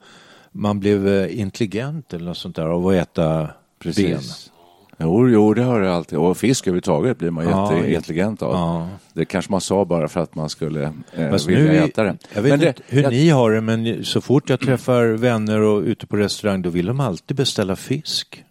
man 0.53 0.81
blev 0.81 1.09
eh, 1.09 1.41
intelligent 1.41 2.15
eller 2.15 2.25
något 2.25 2.37
sånt 2.37 2.57
där 2.57 2.67
av 2.67 2.89
att 2.89 2.95
äta 2.95 3.49
Precis. 3.79 4.05
ben. 4.05 4.54
Jo, 4.99 5.29
jo, 5.29 5.55
det 5.55 5.63
har 5.63 5.81
det 5.81 5.95
alltid. 5.95 6.19
Och 6.19 6.37
fisk 6.37 6.67
överhuvudtaget 6.67 7.19
blir 7.19 7.31
man 7.31 7.45
ja, 7.45 7.77
jätteintelligent 7.77 8.43
av. 8.43 8.53
Ja. 8.53 8.89
Det 9.13 9.25
kanske 9.25 9.51
man 9.51 9.61
sa 9.61 9.85
bara 9.85 10.09
för 10.09 10.21
att 10.21 10.35
man 10.35 10.49
skulle 10.49 10.83
eh, 11.13 11.47
vilja 11.47 11.65
nu, 11.65 11.77
äta 11.77 12.03
det. 12.03 12.17
Jag 12.35 12.43
vet 12.43 12.61
men 12.61 12.69
inte 12.69 12.83
hur 12.87 13.03
jag... 13.03 13.13
ni 13.13 13.29
har 13.29 13.51
det, 13.51 13.61
men 13.61 14.05
så 14.05 14.21
fort 14.21 14.51
jag 14.51 14.61
träffar 14.61 15.07
vänner 15.07 15.61
och 15.61 15.83
ute 15.83 16.07
på 16.07 16.17
restaurang, 16.17 16.63
då 16.63 16.71
vill 16.71 16.87
de 16.87 17.01
alltid 17.01 17.37
beställa 17.37 17.77
fisk. 17.77 18.45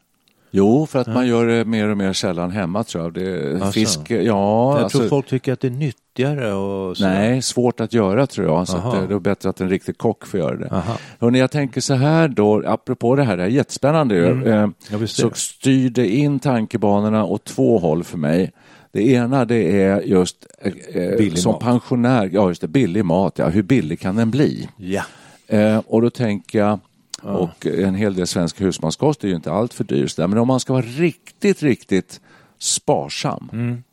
Jo, 0.55 0.85
för 0.85 0.99
att 0.99 1.07
ja. 1.07 1.13
man 1.13 1.27
gör 1.27 1.47
det 1.47 1.65
mer 1.65 1.89
och 1.89 1.97
mer 1.97 2.13
sällan 2.13 2.51
hemma 2.51 2.83
tror 2.83 3.03
jag. 3.03 3.13
Det, 3.13 3.53
alltså. 3.53 3.71
Fisk, 3.71 3.99
ja. 4.11 4.17
Jag 4.23 4.83
alltså, 4.83 4.97
tror 4.97 5.09
folk 5.09 5.27
tycker 5.27 5.53
att 5.53 5.59
det 5.59 5.67
är 5.67 5.71
nyttigare 5.71 6.53
och 6.53 6.97
sådär. 6.97 7.13
Nej, 7.13 7.41
svårt 7.41 7.79
att 7.79 7.93
göra 7.93 8.27
tror 8.27 8.47
jag. 8.47 8.67
Så 8.67 8.77
det, 8.77 9.07
det 9.07 9.13
är 9.13 9.19
bättre 9.19 9.49
att 9.49 9.61
en 9.61 9.69
riktig 9.69 9.97
kock 9.97 10.25
får 10.25 10.39
göra 10.39 10.55
det. 10.55 10.83
Hörrni, 11.19 11.39
jag 11.39 11.51
tänker 11.51 11.81
så 11.81 11.93
här 11.93 12.27
då, 12.27 12.63
apropå 12.65 13.15
det 13.15 13.23
här, 13.23 13.37
det 13.37 13.43
är 13.43 13.47
jättespännande 13.47 14.27
mm. 14.27 14.73
eh, 14.91 15.05
så 15.05 15.31
styr 15.33 15.89
det 15.89 16.07
in 16.07 16.39
tankebanorna 16.39 17.25
åt 17.25 17.45
två 17.45 17.79
håll 17.79 18.03
för 18.03 18.17
mig. 18.17 18.51
Det 18.91 19.07
ena 19.07 19.45
det 19.45 19.81
är 19.81 20.01
just 20.01 20.47
eh, 20.93 21.33
som 21.33 21.51
mat. 21.51 21.61
pensionär, 21.61 22.29
ja 22.33 22.47
just 22.47 22.61
det, 22.61 22.67
billig 22.67 23.05
mat, 23.05 23.33
ja, 23.37 23.49
hur 23.49 23.63
billig 23.63 23.99
kan 23.99 24.15
den 24.15 24.31
bli? 24.31 24.69
Ja. 24.77 25.03
Eh, 25.47 25.81
och 25.87 26.01
då 26.01 26.09
tänker 26.09 26.59
jag, 26.59 26.79
och 27.23 27.65
en 27.65 27.95
hel 27.95 28.15
del 28.15 28.27
svensk 28.27 28.61
husmanskost 28.61 29.23
är 29.23 29.27
ju 29.27 29.35
inte 29.35 29.51
allt 29.51 29.73
för 29.73 29.83
dyr. 29.83 30.27
Men 30.27 30.37
om 30.37 30.47
man 30.47 30.59
ska 30.59 30.73
vara 30.73 30.85
riktigt, 30.85 31.63
riktigt 31.63 32.21
sparsam. 32.59 33.49
Mm. 33.53 33.83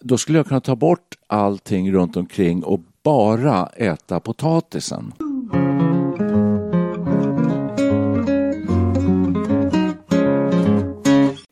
Då 0.00 0.18
skulle 0.18 0.38
jag 0.38 0.46
kunna 0.46 0.60
ta 0.60 0.76
bort 0.76 1.14
allting 1.26 1.92
runt 1.92 2.16
omkring 2.16 2.64
och 2.64 2.80
bara 3.02 3.66
äta 3.66 4.20
potatisen. 4.20 5.12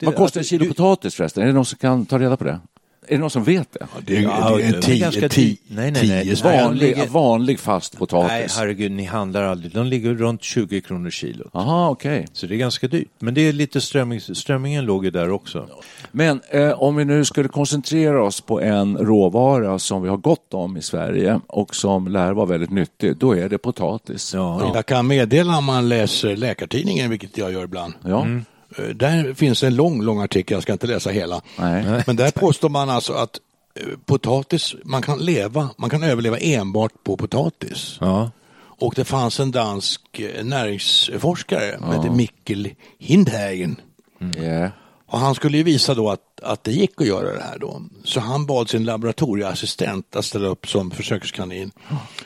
Vad 0.01 0.17
kostar 0.17 0.41
en 0.41 0.45
kilo 0.45 0.67
potatis 0.67 1.15
förresten? 1.15 1.43
Är 1.43 1.47
det 1.47 1.53
någon 1.53 1.65
som 1.65 1.79
kan 1.79 2.07
ta 2.07 2.19
reda 2.19 2.37
på 2.37 2.45
det? 2.45 2.61
Är 3.09 3.15
det 3.15 3.19
någon 3.19 3.31
som 3.31 3.45
vet 3.45 3.73
det? 3.73 3.79
Ja, 3.81 3.87
det 4.07 4.17
är, 4.17 4.23
ja, 4.23 4.57
det 4.57 4.63
är 4.63 4.81
tio, 4.81 5.11
tio, 5.11 5.29
tio, 5.29 5.57
nej, 5.69 5.91
nej, 5.91 6.09
nej. 6.09 6.35
Vanlig, 6.43 7.09
vanlig 7.11 7.61
fast 7.61 7.99
potatis. 7.99 8.29
Nej, 8.29 8.47
herregud, 8.57 8.93
ni 8.93 9.05
handlar 9.05 9.43
aldrig. 9.43 9.73
De 9.73 9.87
ligger 9.87 10.15
runt 10.15 10.43
20 10.43 10.81
kronor 10.81 11.11
kilot. 11.11 11.51
Aha, 11.53 11.89
okej. 11.89 12.15
Okay. 12.15 12.27
Så 12.33 12.47
det 12.47 12.55
är 12.55 12.59
ganska 12.59 12.89
dyrt. 12.89 13.09
Men 13.19 13.35
det 13.35 13.41
är 13.41 13.53
lite 13.53 13.81
strömming, 13.81 14.21
strömmingen 14.21 14.85
låg 14.85 15.05
ju 15.05 15.11
där 15.11 15.31
också. 15.31 15.69
Men 16.11 16.41
eh, 16.51 16.83
om 16.83 16.97
vi 16.97 17.05
nu 17.05 17.25
skulle 17.25 17.49
koncentrera 17.49 18.25
oss 18.25 18.41
på 18.41 18.61
en 18.61 18.97
råvara 18.97 19.79
som 19.79 20.03
vi 20.03 20.09
har 20.09 20.17
gott 20.17 20.55
om 20.55 20.77
i 20.77 20.83
Sverige 20.83 21.41
och 21.47 21.75
som 21.75 22.09
lär 22.09 22.33
vara 22.33 22.47
väldigt 22.47 22.71
nyttig, 22.71 23.17
då 23.17 23.37
är 23.37 23.49
det 23.49 23.59
potatis. 23.59 24.35
Ja. 24.35 24.61
ja. 24.61 24.73
Jag 24.75 24.87
kan 24.87 25.07
meddela 25.07 25.59
om 25.59 25.65
man 25.65 25.89
läser 25.89 26.37
Läkartidningen, 26.37 27.11
vilket 27.11 27.39
jag 27.39 27.53
gör 27.53 27.65
ibland. 27.65 27.95
Ja. 28.03 28.23
Mm. 28.23 28.45
Eh, 28.77 28.85
där 28.85 29.35
finns 29.35 29.63
en 29.63 29.75
lång, 29.75 30.03
lång 30.03 30.21
artikel, 30.21 30.55
jag 30.55 30.63
ska 30.63 30.73
inte 30.73 30.87
läsa 30.87 31.11
hela. 31.11 31.43
Nej. 31.59 32.03
Men 32.07 32.17
där 32.17 32.31
påstår 32.31 32.69
man 32.69 32.91
alltså 32.91 33.13
att 33.13 33.41
eh, 33.75 33.87
potatis, 34.05 34.75
man 34.85 35.03
kan 35.03 35.19
leva, 35.19 35.71
man 35.77 35.91
kan 35.91 36.03
överleva 36.03 36.39
enbart 36.39 36.93
på 37.05 37.17
potatis. 37.17 37.97
Ja. 38.01 38.31
Och 38.57 38.95
det 38.97 39.05
fanns 39.05 39.41
en 39.41 39.51
dansk 39.51 40.21
eh, 40.21 40.45
näringsforskare 40.45 41.67
ja. 41.67 41.79
som 41.79 41.91
hette 41.91 42.11
Mikkel 42.11 42.71
Hindhagen. 42.99 43.77
Mm. 44.21 44.43
Yeah. 44.43 44.71
Och 45.07 45.19
han 45.19 45.35
skulle 45.35 45.57
ju 45.57 45.63
visa 45.63 45.95
då 45.95 46.11
att, 46.11 46.41
att 46.43 46.65
det 46.65 46.73
gick 46.73 47.01
att 47.01 47.07
göra 47.07 47.33
det 47.33 47.43
här 47.43 47.59
då. 47.59 47.83
Så 48.05 48.21
han 48.21 48.47
bad 48.47 48.69
sin 48.69 48.85
laboratorieassistent 48.85 50.17
att 50.17 50.25
ställa 50.25 50.49
upp 50.49 50.69
som 50.69 50.91
försökskanin. 50.91 51.71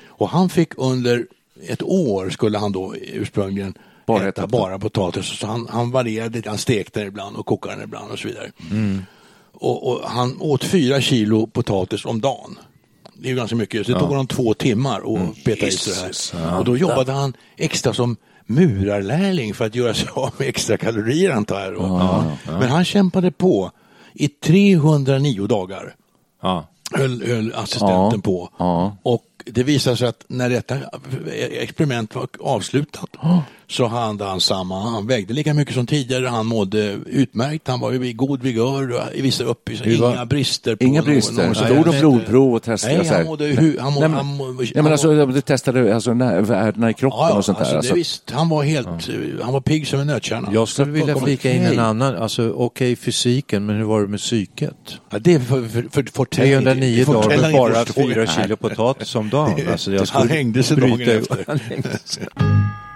Och 0.07 0.29
han 0.29 0.49
fick 0.49 0.73
under 0.77 1.27
ett 1.69 1.83
år 1.83 2.31
skulle 2.31 2.59
han 2.59 2.73
då 2.73 2.95
ursprungligen 2.97 3.75
bara 4.09 4.29
äta 4.29 4.47
bara 4.47 4.79
potatis. 4.79 5.27
Så 5.27 5.47
han, 5.47 5.69
han 5.71 5.91
varierade, 5.91 6.43
han 6.47 6.59
stekte 6.59 7.01
den 7.01 7.09
ibland 7.09 7.37
och 7.37 7.47
kokade 7.47 7.75
den 7.75 7.85
ibland 7.85 8.11
och 8.11 8.19
så 8.19 8.29
vidare. 8.29 8.51
Mm. 8.71 9.03
Och, 9.53 9.91
och, 9.91 10.11
han 10.11 10.37
åt 10.41 10.65
fyra 10.65 11.01
kilo 11.01 11.47
potatis 11.47 12.05
om 12.05 12.21
dagen. 12.21 12.59
Det 13.15 13.31
är 13.31 13.35
ganska 13.35 13.57
mycket, 13.57 13.87
så 13.87 13.93
det 13.93 13.97
ja. 13.97 14.01
tog 14.01 14.09
honom 14.09 14.27
två 14.27 14.55
timmar 14.55 14.99
att 14.99 15.21
mm. 15.21 15.35
peta 15.45 15.67
i 15.67 15.71
sig 15.71 16.11
det 16.33 16.39
här. 16.39 16.59
Och 16.59 16.65
då 16.65 16.77
jobbade 16.77 17.13
han 17.13 17.37
extra 17.57 17.95
som 17.95 18.17
murarlärling 18.47 19.55
för 19.55 19.67
att 19.67 19.75
göra 19.75 19.95
sig 19.95 20.09
av 20.13 20.35
med 20.37 20.49
extra 20.49 20.77
kalorier 20.77 21.31
antar 21.31 21.61
jag. 21.61 21.75
Ja, 21.75 22.25
ja. 22.47 22.59
Men 22.59 22.69
han 22.69 22.85
kämpade 22.85 23.31
på 23.31 23.71
i 24.15 24.29
309 24.29 25.47
dagar. 25.47 25.95
Ja. 26.43 26.67
Höll, 26.93 27.27
höll 27.27 27.53
assistenten 27.55 28.23
på. 28.23 28.51
Och 29.03 29.25
det 29.45 29.63
visade 29.63 29.97
sig 29.97 30.09
att 30.09 30.25
när 30.29 30.51
detta 30.51 30.77
experiment 31.51 32.15
var 32.15 32.29
avslutat 32.41 33.11
så 33.71 33.87
hade 33.87 34.25
han 34.25 34.41
samma, 34.41 34.81
han 34.81 35.07
vägde 35.07 35.35
lika 35.35 35.55
mycket 35.55 35.75
som 35.75 35.87
tidigare, 35.87 36.27
han 36.27 36.47
mådde 36.47 36.99
utmärkt, 37.07 37.69
han 37.69 37.81
var 37.81 37.93
ju 37.93 38.07
i 38.07 38.13
god 38.13 38.43
vigör, 38.43 39.05
i 39.15 39.23
vissa 39.23 39.45
uppvisningar, 39.45 40.13
inga 40.13 40.27
brister. 40.27 40.77
På 40.77 40.85
inga 40.85 41.03
brister, 41.03 41.47
någon, 41.47 41.55
så 41.55 41.65
tog 41.65 41.85
de 41.85 42.01
blodprov 42.01 42.55
och 42.55 42.63
testade? 42.63 42.99
Nej, 42.99 43.07
han 43.07 43.25
mådde, 43.25 43.45
hu, 43.45 43.79
han 43.79 43.93
mådde, 43.93 44.09
nej, 44.09 44.19
men, 44.25 44.39
han, 44.39 44.57
nej, 44.57 44.73
men 44.75 44.93
alltså, 44.93 45.27
du 45.27 45.41
testade 45.41 45.95
alltså, 45.95 46.13
värdena 46.13 46.91
i 46.91 46.95
kroppen 46.95 47.19
ja, 47.21 47.29
ja, 47.31 47.37
och 47.37 47.45
sånt 47.45 47.59
alltså, 47.59 47.73
där? 47.73 47.79
Alltså. 47.79 47.95
Visst, 47.95 48.31
han 48.31 48.49
var 48.49 48.63
helt, 48.63 49.09
ja. 49.09 49.15
han 49.43 49.53
var 49.53 49.61
pigg 49.61 49.87
som 49.87 50.01
en 50.01 50.07
nötkärna. 50.07 50.51
Jag 50.53 50.69
skulle 50.69 50.93
vilja 50.93 51.17
flika 51.17 51.53
in 51.53 51.63
en 51.63 51.79
annan, 51.79 52.17
alltså 52.17 52.43
okej 52.43 52.57
okay, 52.57 52.97
fysiken, 52.97 53.67
men 53.67 53.77
hur 53.77 53.85
var 53.85 54.01
det 54.01 54.09
med 54.09 54.21
psyket? 54.21 54.77
Ja, 55.11 55.19
det 55.19 55.35
är 55.35 55.41
för, 55.41 55.69
för, 55.69 55.83
för, 55.91 56.03
för 56.13 56.25
309 56.25 57.05
dagar, 57.05 57.53
bara 57.53 57.85
fyra 57.95 58.27
kilo 58.27 58.57
potatis 58.57 59.15
om 59.15 59.31
dagen. 59.31 59.69
Alltså, 59.73 59.93
jag 59.93 60.07
han 60.11 60.29
hängde 60.29 60.63
sig 60.63 60.77
dagen 60.77 61.01
efter. 61.01 61.45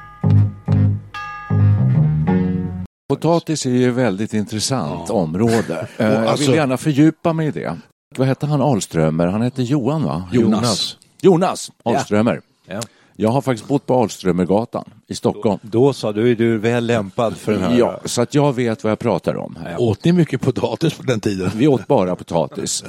Potatis 3.14 3.66
är 3.66 3.70
ju 3.70 3.88
ett 3.88 3.94
väldigt 3.94 4.34
intressant 4.34 5.04
ja. 5.08 5.14
område. 5.14 5.86
Och 5.96 6.04
jag 6.04 6.26
alltså, 6.26 6.50
vill 6.50 6.56
gärna 6.56 6.76
fördjupa 6.76 7.32
mig 7.32 7.46
i 7.46 7.50
det. 7.50 7.78
Vad 8.16 8.26
hette 8.26 8.46
han 8.46 8.62
Alströmer? 8.62 9.26
Han 9.26 9.42
hette 9.42 9.62
Johan 9.62 10.04
va? 10.04 10.28
Jonas. 10.32 10.96
Jonas 11.20 11.70
Alströmer. 11.82 12.40
Ja. 12.66 12.74
Ja. 12.74 12.80
Jag 13.16 13.30
har 13.30 13.40
faktiskt 13.40 13.68
bott 13.68 13.86
på 13.86 14.02
Alströmergatan 14.02 14.84
i 15.06 15.14
Stockholm. 15.14 15.58
Då, 15.62 15.86
då 15.86 15.92
sa 15.92 16.12
du, 16.12 16.30
är 16.30 16.34
du 16.34 16.58
väl 16.58 16.86
lämpad 16.86 17.36
för 17.36 17.52
den 17.52 17.62
här? 17.62 17.78
Ja, 17.78 18.00
så 18.04 18.22
att 18.22 18.34
jag 18.34 18.52
vet 18.52 18.84
vad 18.84 18.90
jag 18.90 18.98
pratar 18.98 19.36
om. 19.36 19.58
Ja. 19.70 19.78
Åt 19.78 20.04
ni 20.04 20.12
mycket 20.12 20.40
potatis 20.40 20.94
på 20.94 21.02
den 21.02 21.20
tiden? 21.20 21.50
Vi 21.54 21.68
åt 21.68 21.86
bara 21.86 22.16
potatis. 22.16 22.84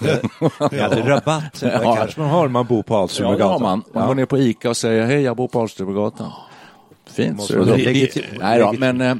Ni 0.70 0.78
hade 0.78 1.08
rabatt, 1.08 1.60
det 1.60 1.80
ja. 1.84 1.96
kanske 1.96 2.20
man 2.20 2.30
har 2.30 2.46
om 2.46 2.52
man 2.52 2.66
bor 2.66 2.82
på 2.82 2.96
Alströmergatan. 2.96 3.52
Ja, 3.52 3.58
man. 3.58 3.82
Man 3.92 4.06
går 4.06 4.14
ner 4.14 4.26
på 4.26 4.38
Ica 4.38 4.70
och 4.70 4.76
säger, 4.76 5.06
hej 5.06 5.20
jag 5.20 5.36
bor 5.36 5.48
på 5.48 5.60
Alströmergatan. 5.60 6.32
Fint. 7.10 7.42
Så 7.42 7.64
det, 7.64 8.10
Nej 8.40 8.58
då, 8.58 8.72
men, 8.72 9.00
eh, 9.00 9.14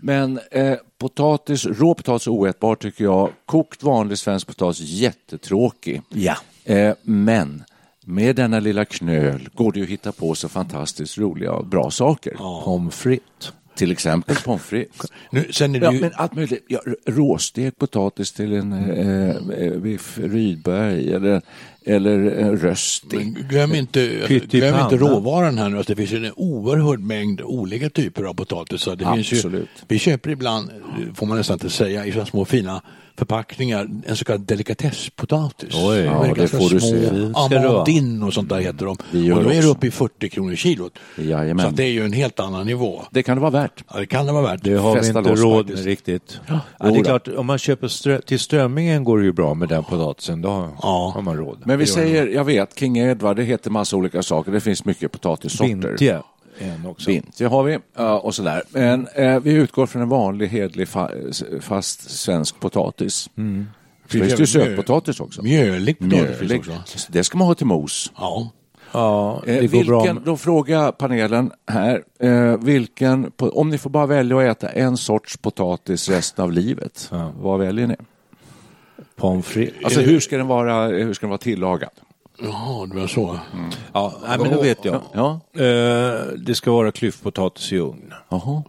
men 0.00 0.40
eh, 0.50 0.76
potatis, 0.98 1.66
rå 1.66 1.94
potatis 1.94 2.26
är 2.26 2.30
oätbar 2.30 2.74
tycker 2.74 3.04
jag. 3.04 3.30
Kokt 3.46 3.82
vanlig 3.82 4.18
svensk 4.18 4.46
potatis, 4.46 4.80
jättetråkig. 4.80 6.02
Ja. 6.08 6.36
Eh, 6.64 6.94
men 7.02 7.64
med 8.04 8.36
denna 8.36 8.60
lilla 8.60 8.84
knöl 8.84 9.48
går 9.54 9.72
det 9.72 9.82
att 9.82 9.88
hitta 9.88 10.12
på 10.12 10.34
så 10.34 10.48
fantastiskt 10.48 11.18
roliga 11.18 11.52
och 11.52 11.66
bra 11.66 11.90
saker. 11.90 12.36
Ja. 12.38 12.62
Pommes 12.64 12.94
frites. 12.94 13.52
Till 13.80 13.92
exempel 13.92 14.36
pommes 14.36 14.62
frites. 14.62 15.12
Nu, 15.30 15.46
sen 15.50 15.74
är 15.74 15.80
det 15.80 15.86
ja, 15.86 15.92
ju... 15.92 16.00
men 16.00 16.10
allt 16.14 16.34
möjligt. 16.34 16.64
Ja, 16.68 16.80
råstekt 17.06 17.78
potatis 17.78 18.32
till 18.32 18.52
en 18.52 18.72
eh, 18.72 19.78
biff 19.78 20.18
eh, 20.18 20.22
Rydberg 20.22 21.12
eller, 21.12 21.42
eller 21.84 22.18
en 22.18 22.58
rösting. 22.58 23.32
Men 23.32 23.48
glöm 23.48 23.74
inte, 23.74 24.06
glöm 24.50 24.80
inte 24.80 24.96
råvaran 24.96 25.58
här 25.58 25.68
nu. 25.68 25.76
Alltså, 25.76 25.94
det 25.94 26.06
finns 26.06 26.24
en 26.24 26.32
oerhörd 26.36 27.00
mängd 27.00 27.40
olika 27.40 27.90
typer 27.90 28.24
av 28.24 28.34
potatisar. 28.34 28.96
Det 28.96 29.06
Absolut. 29.06 29.28
Finns 29.28 29.44
ju, 29.44 29.66
vi 29.88 29.98
köper 29.98 30.30
ibland, 30.30 30.70
får 31.14 31.26
man 31.26 31.36
nästan 31.36 31.54
inte 31.54 31.70
säga, 31.70 32.06
i 32.06 32.12
så 32.12 32.24
små 32.24 32.44
fina 32.44 32.82
förpackningar 33.20 33.88
en 34.06 34.16
så 34.16 34.24
kallad 34.24 34.40
delikatesspotatis. 34.40 35.74
Oj, 35.74 35.98
ja, 35.98 36.32
det 36.36 36.48
får 36.48 36.70
du 36.70 36.80
se. 36.80 37.10
Amandin 37.34 38.22
och 38.22 38.34
sånt 38.34 38.48
där 38.48 38.60
heter 38.60 38.86
de. 38.86 38.90
Och 39.32 39.44
då 39.44 39.50
är 39.50 39.62
det 39.62 39.68
uppe 39.68 39.86
i 39.86 39.90
40 39.90 40.28
kronor 40.28 40.54
kilot. 40.54 40.98
Jajamän. 41.16 41.70
Så 41.70 41.76
det 41.76 41.84
är 41.84 41.90
ju 41.90 42.04
en 42.04 42.12
helt 42.12 42.40
annan 42.40 42.66
nivå. 42.66 43.02
Det 43.10 43.22
kan 43.22 43.36
det 43.36 43.40
vara 43.40 43.50
värt. 43.50 43.84
Ja, 43.92 43.98
det 43.98 44.06
kan 44.06 44.26
det 44.26 44.32
vara 44.32 44.42
värt. 44.42 44.60
Det 44.62 44.74
har 44.74 44.96
Festa 44.96 45.20
vi 45.20 45.30
inte 45.30 45.42
råd 45.42 45.70
med 45.70 45.84
riktigt. 45.84 46.40
Ja. 46.46 46.60
ja. 46.78 46.90
det 46.90 46.98
är 46.98 47.04
klart, 47.04 47.28
om 47.28 47.46
man 47.46 47.58
köper 47.58 47.88
strö 47.88 48.20
till 48.20 48.38
strömmingen 48.38 49.04
går 49.04 49.18
det 49.18 49.24
ju 49.24 49.32
bra 49.32 49.54
med 49.54 49.68
den 49.68 49.84
potatisen. 49.84 50.42
Då 50.42 50.68
ja. 50.82 51.12
har 51.14 51.22
man 51.22 51.36
råd. 51.36 51.58
Men 51.64 51.78
vi 51.78 51.86
säger, 51.86 52.26
jag 52.26 52.44
vet, 52.44 52.78
King 52.78 52.98
Edward, 52.98 53.36
det 53.36 53.42
heter 53.42 53.70
massa 53.70 53.96
olika 53.96 54.22
saker. 54.22 54.52
Det 54.52 54.60
finns 54.60 54.84
mycket 54.84 55.12
potatissorter. 55.12 55.66
Vintje 55.66 56.20
en 56.60 56.86
också. 56.86 57.10
Vint, 57.10 57.38
det 57.38 57.44
har 57.44 57.62
vi 57.62 57.78
och 58.22 58.34
sådär. 58.34 58.62
Men 58.70 59.08
eh, 59.14 59.40
vi 59.40 59.52
utgår 59.52 59.86
från 59.86 60.02
en 60.02 60.08
vanlig 60.08 60.48
hedlig 60.48 60.88
fa 60.88 61.10
fast 61.60 62.10
svensk 62.10 62.60
potatis. 62.60 63.30
Mm. 63.36 63.66
Finns 64.06 64.36
det 64.36 64.46
sötpotatis 64.46 65.20
också? 65.20 65.42
Mjölig 65.42 65.98
potatis 65.98 66.68
också. 66.68 67.08
Det 67.08 67.24
ska 67.24 67.38
man 67.38 67.46
ha 67.46 67.54
till 67.54 67.66
mos. 67.66 68.12
Ja. 68.16 68.50
Ja, 68.92 69.42
eh, 69.46 69.70
vilken, 69.70 70.22
Då 70.24 70.36
frågar 70.36 70.92
panelen 70.92 71.50
här, 71.66 72.02
eh, 72.18 72.56
vilken, 72.58 73.32
om 73.38 73.70
ni 73.70 73.78
får 73.78 73.90
bara 73.90 74.06
välja 74.06 74.38
att 74.38 74.64
äta 74.64 74.68
en 74.68 74.96
sorts 74.96 75.36
potatis 75.36 76.08
resten 76.08 76.44
av 76.44 76.52
livet, 76.52 77.08
ja. 77.12 77.32
vad 77.40 77.60
väljer 77.60 77.86
ni? 77.86 77.96
Pommes 79.16 79.46
frites. 79.46 79.84
Alltså 79.84 80.00
hur 80.00 80.20
ska 80.20 80.36
den 80.36 80.46
vara, 80.46 80.86
hur 80.86 81.14
ska 81.14 81.26
den 81.26 81.30
vara 81.30 81.38
tillagad? 81.38 81.90
Jaha, 82.42 82.86
det 82.86 83.00
var 83.00 83.06
så. 83.06 83.38
Mm. 83.54 83.70
Ja, 83.92 84.14
nej, 84.28 84.38
men 84.38 84.52
då 84.52 84.62
vet 84.62 84.84
jag. 84.84 85.02
Ja. 85.12 85.40
Uh, 85.56 86.32
det 86.38 86.54
ska 86.54 86.72
vara 86.72 86.92
klyftpotatis 86.92 87.72
i 87.72 87.78
ugn. 87.78 88.14
Jaha. 88.28 88.62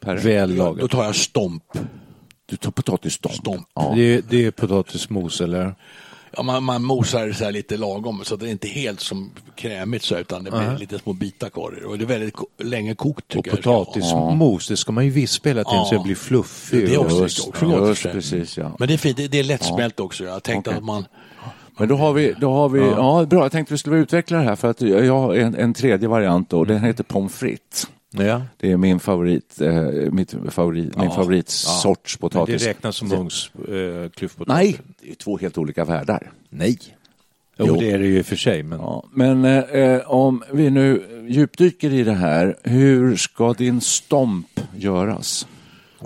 Väl 0.00 0.54
lagat. 0.54 0.80
Då 0.80 0.88
tar 0.88 1.04
jag 1.04 1.16
stomp. 1.16 1.64
Du 2.46 2.56
tar 2.56 2.70
potatisstomp? 2.70 3.34
Stomp. 3.34 3.68
Ja. 3.74 3.92
Det, 3.96 4.20
det 4.30 4.44
är 4.44 4.50
potatismos 4.50 5.40
eller? 5.40 5.74
Ja, 6.36 6.42
man, 6.42 6.64
man 6.64 6.84
mosar 6.84 7.32
så 7.32 7.50
lite 7.50 7.76
lagom 7.76 8.20
så 8.24 8.36
det 8.36 8.46
är 8.46 8.50
inte 8.50 8.68
helt 8.68 9.00
som 9.00 9.30
krämigt 9.56 10.04
så 10.04 10.16
utan 10.16 10.44
det 10.44 10.50
blir 10.50 10.60
uh 10.60 10.68
-huh. 10.68 10.78
lite 10.78 10.98
små 10.98 11.12
bitar 11.12 11.48
kvar 11.48 11.84
och 11.86 11.98
det 11.98 12.04
är 12.04 12.06
väldigt 12.06 12.34
ko 12.34 12.46
länge 12.58 12.94
kokt. 12.94 13.36
Och 13.36 13.44
potatismos, 13.44 14.68
det 14.68 14.76
ska 14.76 14.92
man 14.92 15.04
ju 15.04 15.10
vispa 15.10 15.48
hela 15.48 15.64
tiden 15.64 15.78
ja. 15.78 15.84
så 15.84 15.94
det 15.94 16.02
blir 16.02 16.14
fluffigt. 16.14 16.86
Det 16.86 16.94
är 16.94 16.98
också, 16.98 17.22
just, 17.22 17.48
också 17.48 17.66
gott. 17.66 18.02
Precis, 18.02 18.58
ja. 18.58 18.76
Men 18.78 18.88
det 18.88 18.94
är 18.94 18.98
fint, 18.98 19.16
det, 19.16 19.28
det 19.28 19.38
är 19.38 19.44
lättsmält 19.44 19.94
ja. 19.96 20.04
också. 20.04 20.24
Jag 20.24 20.42
tänkte 20.42 20.70
okay. 20.70 20.78
att 20.78 20.84
man 20.84 21.04
men 21.78 21.88
då 21.88 21.96
har 21.96 22.12
vi, 22.12 22.34
då 22.40 22.52
har 22.52 22.68
vi 22.68 22.80
ja. 22.80 23.20
ja 23.20 23.26
bra, 23.26 23.42
jag 23.42 23.52
tänkte 23.52 23.74
vi 23.74 23.78
skulle 23.78 23.96
utveckla 23.96 24.38
det 24.38 24.44
här 24.44 24.56
för 24.56 24.70
att 24.70 24.80
jag 24.80 25.18
har 25.18 25.34
en, 25.34 25.54
en 25.54 25.74
tredje 25.74 26.08
variant 26.08 26.52
och 26.52 26.66
den 26.66 26.84
heter 26.84 27.04
pommes 27.04 27.34
frites. 27.34 27.86
Ja. 28.10 28.42
Det 28.56 28.72
är 28.72 28.76
min 28.76 29.00
favorit, 29.00 29.60
eh, 29.60 29.82
mitt 30.12 30.34
favorit, 30.48 30.92
ja. 30.96 31.02
min 31.02 31.10
favoritsorts 31.10 32.16
ja. 32.16 32.20
potatis. 32.20 32.62
Det 32.62 32.70
räknas 32.70 32.96
som 32.96 33.12
ugns 33.12 33.50
eh? 33.68 34.32
Nej, 34.46 34.80
det 35.02 35.10
är 35.10 35.14
två 35.14 35.38
helt 35.38 35.58
olika 35.58 35.84
världar. 35.84 36.32
Nej. 36.50 36.78
Jo, 37.58 37.66
jo, 37.68 37.76
det 37.76 37.90
är 37.90 37.98
det 37.98 38.06
ju 38.06 38.22
för 38.22 38.36
sig. 38.36 38.62
Men, 38.62 38.78
ja, 38.78 39.04
men 39.12 39.44
eh, 39.44 40.00
om 40.10 40.42
vi 40.52 40.70
nu 40.70 41.04
djupdyker 41.28 41.92
i 41.92 42.04
det 42.04 42.12
här, 42.12 42.56
hur 42.62 43.16
ska 43.16 43.52
din 43.52 43.80
stomp 43.80 44.60
göras? 44.76 45.46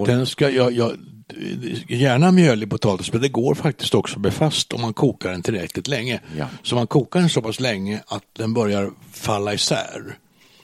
Den 0.07 0.27
ska, 0.27 0.51
jag, 0.51 0.73
jag, 0.73 0.93
gärna 1.89 2.33
mjölig 2.33 2.71
potatis, 2.71 3.13
men 3.13 3.23
det 3.23 3.29
går 3.29 3.55
faktiskt 3.55 3.95
också 3.95 4.19
med 4.19 4.35
fast 4.35 4.73
om 4.73 4.81
man 4.81 4.95
kokar 4.95 5.31
den 5.31 5.43
tillräckligt 5.43 5.89
länge. 5.89 6.21
Ja. 6.37 6.47
Så 6.63 6.75
man 6.75 6.87
kokar 6.87 7.21
den 7.21 7.29
så 7.29 7.43
pass 7.43 7.61
länge 7.61 8.03
att 8.07 8.25
den 8.33 8.55
börjar 8.55 8.91
falla 9.13 9.55
isär. 9.55 10.19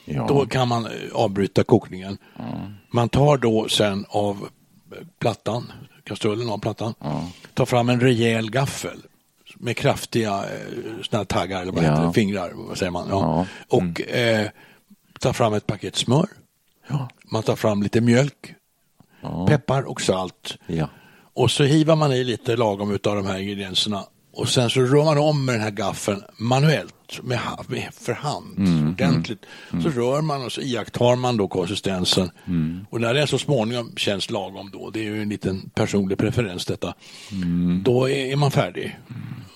Ja. 0.05 0.25
Då 0.27 0.45
kan 0.45 0.67
man 0.67 0.85
eh, 0.85 0.91
avbryta 1.13 1.63
kokningen. 1.63 2.17
Mm. 2.39 2.73
Man 2.91 3.09
tar 3.09 3.37
då 3.37 3.67
sen 3.69 4.05
av 4.09 4.47
plattan, 5.19 5.71
kastrullen 6.03 6.49
av 6.49 6.57
plattan, 6.57 6.93
mm. 7.01 7.17
tar 7.53 7.65
fram 7.65 7.89
en 7.89 7.99
rejäl 7.99 8.51
gaffel 8.51 8.99
med 9.55 9.77
kraftiga 9.77 10.43
eh, 10.43 11.03
såna 11.09 11.25
taggar, 11.25 11.61
eller 11.61 11.71
vad 11.71 11.83
ja. 11.83 11.89
heter 11.91 12.07
det, 12.07 12.13
fingrar, 12.13 12.51
vad 12.55 12.77
säger 12.77 12.91
man? 12.91 13.07
Ja. 13.09 13.45
Och 13.67 14.01
mm. 14.01 14.45
eh, 14.45 14.51
tar 15.19 15.33
fram 15.33 15.53
ett 15.53 15.67
paket 15.67 15.95
smör. 15.95 16.27
Man 17.31 17.43
tar 17.43 17.55
fram 17.55 17.83
lite 17.83 18.01
mjölk, 18.01 18.53
ja. 19.21 19.45
peppar 19.47 19.83
och 19.83 20.01
salt. 20.01 20.57
Ja. 20.67 20.89
Och 21.33 21.51
så 21.51 21.63
hivar 21.63 21.95
man 21.95 22.11
i 22.11 22.23
lite 22.23 22.55
lagom 22.55 22.91
av 22.91 23.15
de 23.15 23.25
här 23.25 23.39
ingredienserna 23.39 24.03
och 24.39 24.49
sen 24.49 24.69
så 24.69 24.81
rör 24.81 25.05
man 25.05 25.17
om 25.17 25.45
med 25.45 25.55
den 25.55 25.61
här 25.61 25.71
gaffeln 25.71 26.23
manuellt, 26.37 27.23
med, 27.23 27.39
med 27.67 27.89
för 27.93 28.13
hand, 28.13 28.57
mm, 28.57 28.89
ordentligt. 28.89 29.45
Mm, 29.71 29.83
så 29.83 29.89
rör 29.89 30.21
man 30.21 30.45
och 30.45 30.51
så 30.51 30.61
iakttar 30.61 31.15
man 31.15 31.37
då 31.37 31.47
konsistensen. 31.47 32.31
Mm. 32.47 32.85
Och 32.89 33.01
när 33.01 33.13
det 33.13 33.27
så 33.27 33.37
småningom 33.37 33.91
känns 33.95 34.29
lagom 34.29 34.69
då, 34.73 34.89
det 34.89 34.99
är 34.99 35.03
ju 35.03 35.21
en 35.21 35.29
liten 35.29 35.69
personlig 35.73 36.17
preferens 36.17 36.65
detta, 36.65 36.93
mm. 37.31 37.81
då 37.83 38.09
är, 38.09 38.31
är, 38.31 38.35
man 38.35 38.51
färdig. 38.51 38.99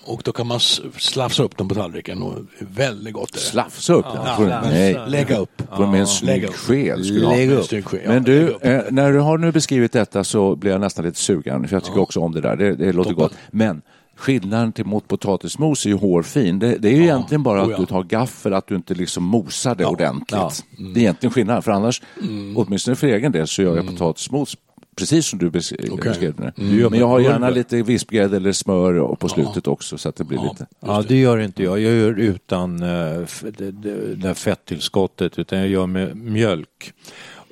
Och 0.05 0.21
då 0.25 0.31
kan 0.31 0.47
man 0.47 0.59
slafsa 0.97 1.43
upp 1.43 1.57
dem 1.57 1.67
på 1.69 1.75
tallriken 1.75 2.23
och 2.23 2.39
väldigt 2.59 3.13
gott. 3.13 3.35
Slafsa 3.35 3.93
upp 3.93 4.05
den? 4.13 4.49
Ja, 4.49 4.61
Nej. 4.63 4.99
Lägga 5.07 5.37
upp. 5.37 5.63
Ja. 5.71 5.91
Med 5.91 5.99
en 5.99 6.07
snygg 6.07 6.53
sked. 6.53 7.05
Lägga 7.05 7.55
upp. 7.55 7.71
Men 8.05 8.23
du, 8.23 8.57
eh, 8.61 8.81
när 8.89 9.11
du 9.13 9.19
har 9.19 9.37
nu 9.37 9.51
beskrivit 9.51 9.91
detta 9.91 10.23
så 10.23 10.55
blir 10.55 10.71
jag 10.71 10.81
nästan 10.81 11.05
lite 11.05 11.19
sugen, 11.19 11.67
för 11.67 11.75
jag 11.75 11.83
tycker 11.83 11.97
ja. 11.97 12.03
också 12.03 12.19
om 12.19 12.31
det 12.31 12.41
där. 12.41 12.55
Det, 12.55 12.75
det 12.75 12.93
låter 12.93 13.09
Toppen. 13.09 13.23
gott. 13.23 13.33
Men 13.51 13.81
skillnaden 14.15 14.71
till 14.71 14.85
mot 14.85 15.07
potatismos 15.07 15.85
är 15.85 15.89
ju 15.89 15.95
hårfin. 15.95 16.59
Det, 16.59 16.77
det 16.77 16.87
är 16.87 16.91
ju 16.91 16.97
ja. 16.97 17.03
egentligen 17.03 17.43
bara 17.43 17.65
oh, 17.65 17.71
att 17.71 17.77
du 17.79 17.85
tar 17.85 18.03
gaffel, 18.03 18.53
att 18.53 18.67
du 18.67 18.75
inte 18.75 18.93
liksom 18.93 19.23
mosar 19.23 19.75
det 19.75 19.85
ordentligt. 19.85 20.65
Mm. 20.77 20.93
Det 20.93 20.99
är 20.99 21.01
egentligen 21.01 21.33
skillnaden, 21.33 21.63
för 21.63 21.71
annars, 21.71 22.01
mm. 22.21 22.57
åtminstone 22.57 22.95
för 22.95 23.07
egen 23.07 23.31
del, 23.31 23.47
så 23.47 23.61
gör 23.61 23.69
jag 23.69 23.79
mm. 23.79 23.93
potatismos 23.93 24.57
precis 24.95 25.25
som 25.25 25.39
du 25.39 25.49
beskrev 25.49 25.93
okay. 25.93 26.31
det. 26.37 26.53
Mm. 26.57 26.91
Men 26.91 26.99
jag 26.99 27.07
har 27.07 27.19
gärna 27.19 27.49
lite 27.49 27.81
vispgrädde 27.81 28.37
eller 28.37 28.51
smör 28.51 29.15
på 29.15 29.29
slutet 29.29 29.65
ja. 29.65 29.71
också 29.71 29.97
så 29.97 30.09
att 30.09 30.15
det 30.15 30.23
blir 30.23 30.37
ja. 30.37 30.49
lite... 30.51 30.65
Ja, 30.79 31.03
det 31.07 31.19
gör 31.19 31.37
inte 31.37 31.63
jag. 31.63 31.79
Jag 31.79 31.93
gör 31.93 32.19
utan 32.19 32.83
uh, 32.83 33.27
det, 33.41 33.71
det 34.15 34.35
fettillskottet 34.35 35.39
utan 35.39 35.59
jag 35.59 35.67
gör 35.67 35.87
med 35.87 36.17
mjölk. 36.17 36.93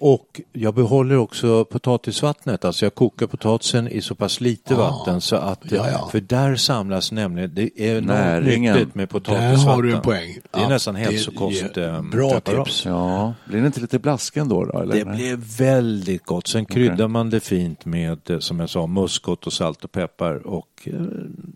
Och 0.04 0.42
jag 0.54 0.74
behåller 0.74 1.18
också 1.18 1.66
potatisvattnet, 1.66 2.66
alltså 2.66 2.86
jag 2.86 2.96
kokar 2.96 3.28
potatisen 3.28 3.88
i 3.88 4.02
så 4.02 4.16
pass 4.16 4.42
lite 4.42 4.76
ah, 4.76 4.78
vatten 4.78 5.22
så 5.22 5.36
att, 5.36 5.72
ja, 5.72 5.90
ja. 5.90 6.10
för 6.12 6.20
där 6.20 6.56
samlas 6.56 7.12
nämligen, 7.12 7.52
det 7.54 7.82
är 7.82 8.02
Näringen. 8.02 8.74
nyttigt 8.74 8.96
med 8.96 9.10
potatisvatten. 9.10 9.66
Där 9.66 9.76
har 9.76 9.84
du 9.84 9.94
en 9.94 10.02
poäng. 10.02 10.38
Det 10.52 10.58
är 10.58 10.62
ja, 10.62 10.70
nästan 10.70 10.96
hälsokost. 10.96 11.78
Eh, 11.78 12.02
bra 12.02 12.40
tips. 12.40 12.86
Ja. 12.86 13.34
Blir 13.46 13.62
det 13.62 13.68
inte 13.68 13.82
lite 13.82 14.00
blasken 14.00 14.50
då? 14.50 14.66
då 14.66 14.80
eller? 14.80 14.96
Det 14.96 15.06
blir 15.06 15.58
väldigt 15.58 16.26
gott. 16.26 16.48
Sen 16.48 16.66
kryddar 16.66 16.94
okay. 16.94 17.08
man 17.08 17.30
det 17.30 17.40
fint 17.40 17.86
med, 17.86 18.30
eh, 18.30 18.40
som 18.40 18.60
jag 18.60 18.70
sa, 18.70 18.88
muskot 18.88 19.48
och 19.48 19.54
salt 19.54 19.84
och 19.84 19.92
peppar 19.92 20.48
och 20.48 20.88
uh, 20.88 21.00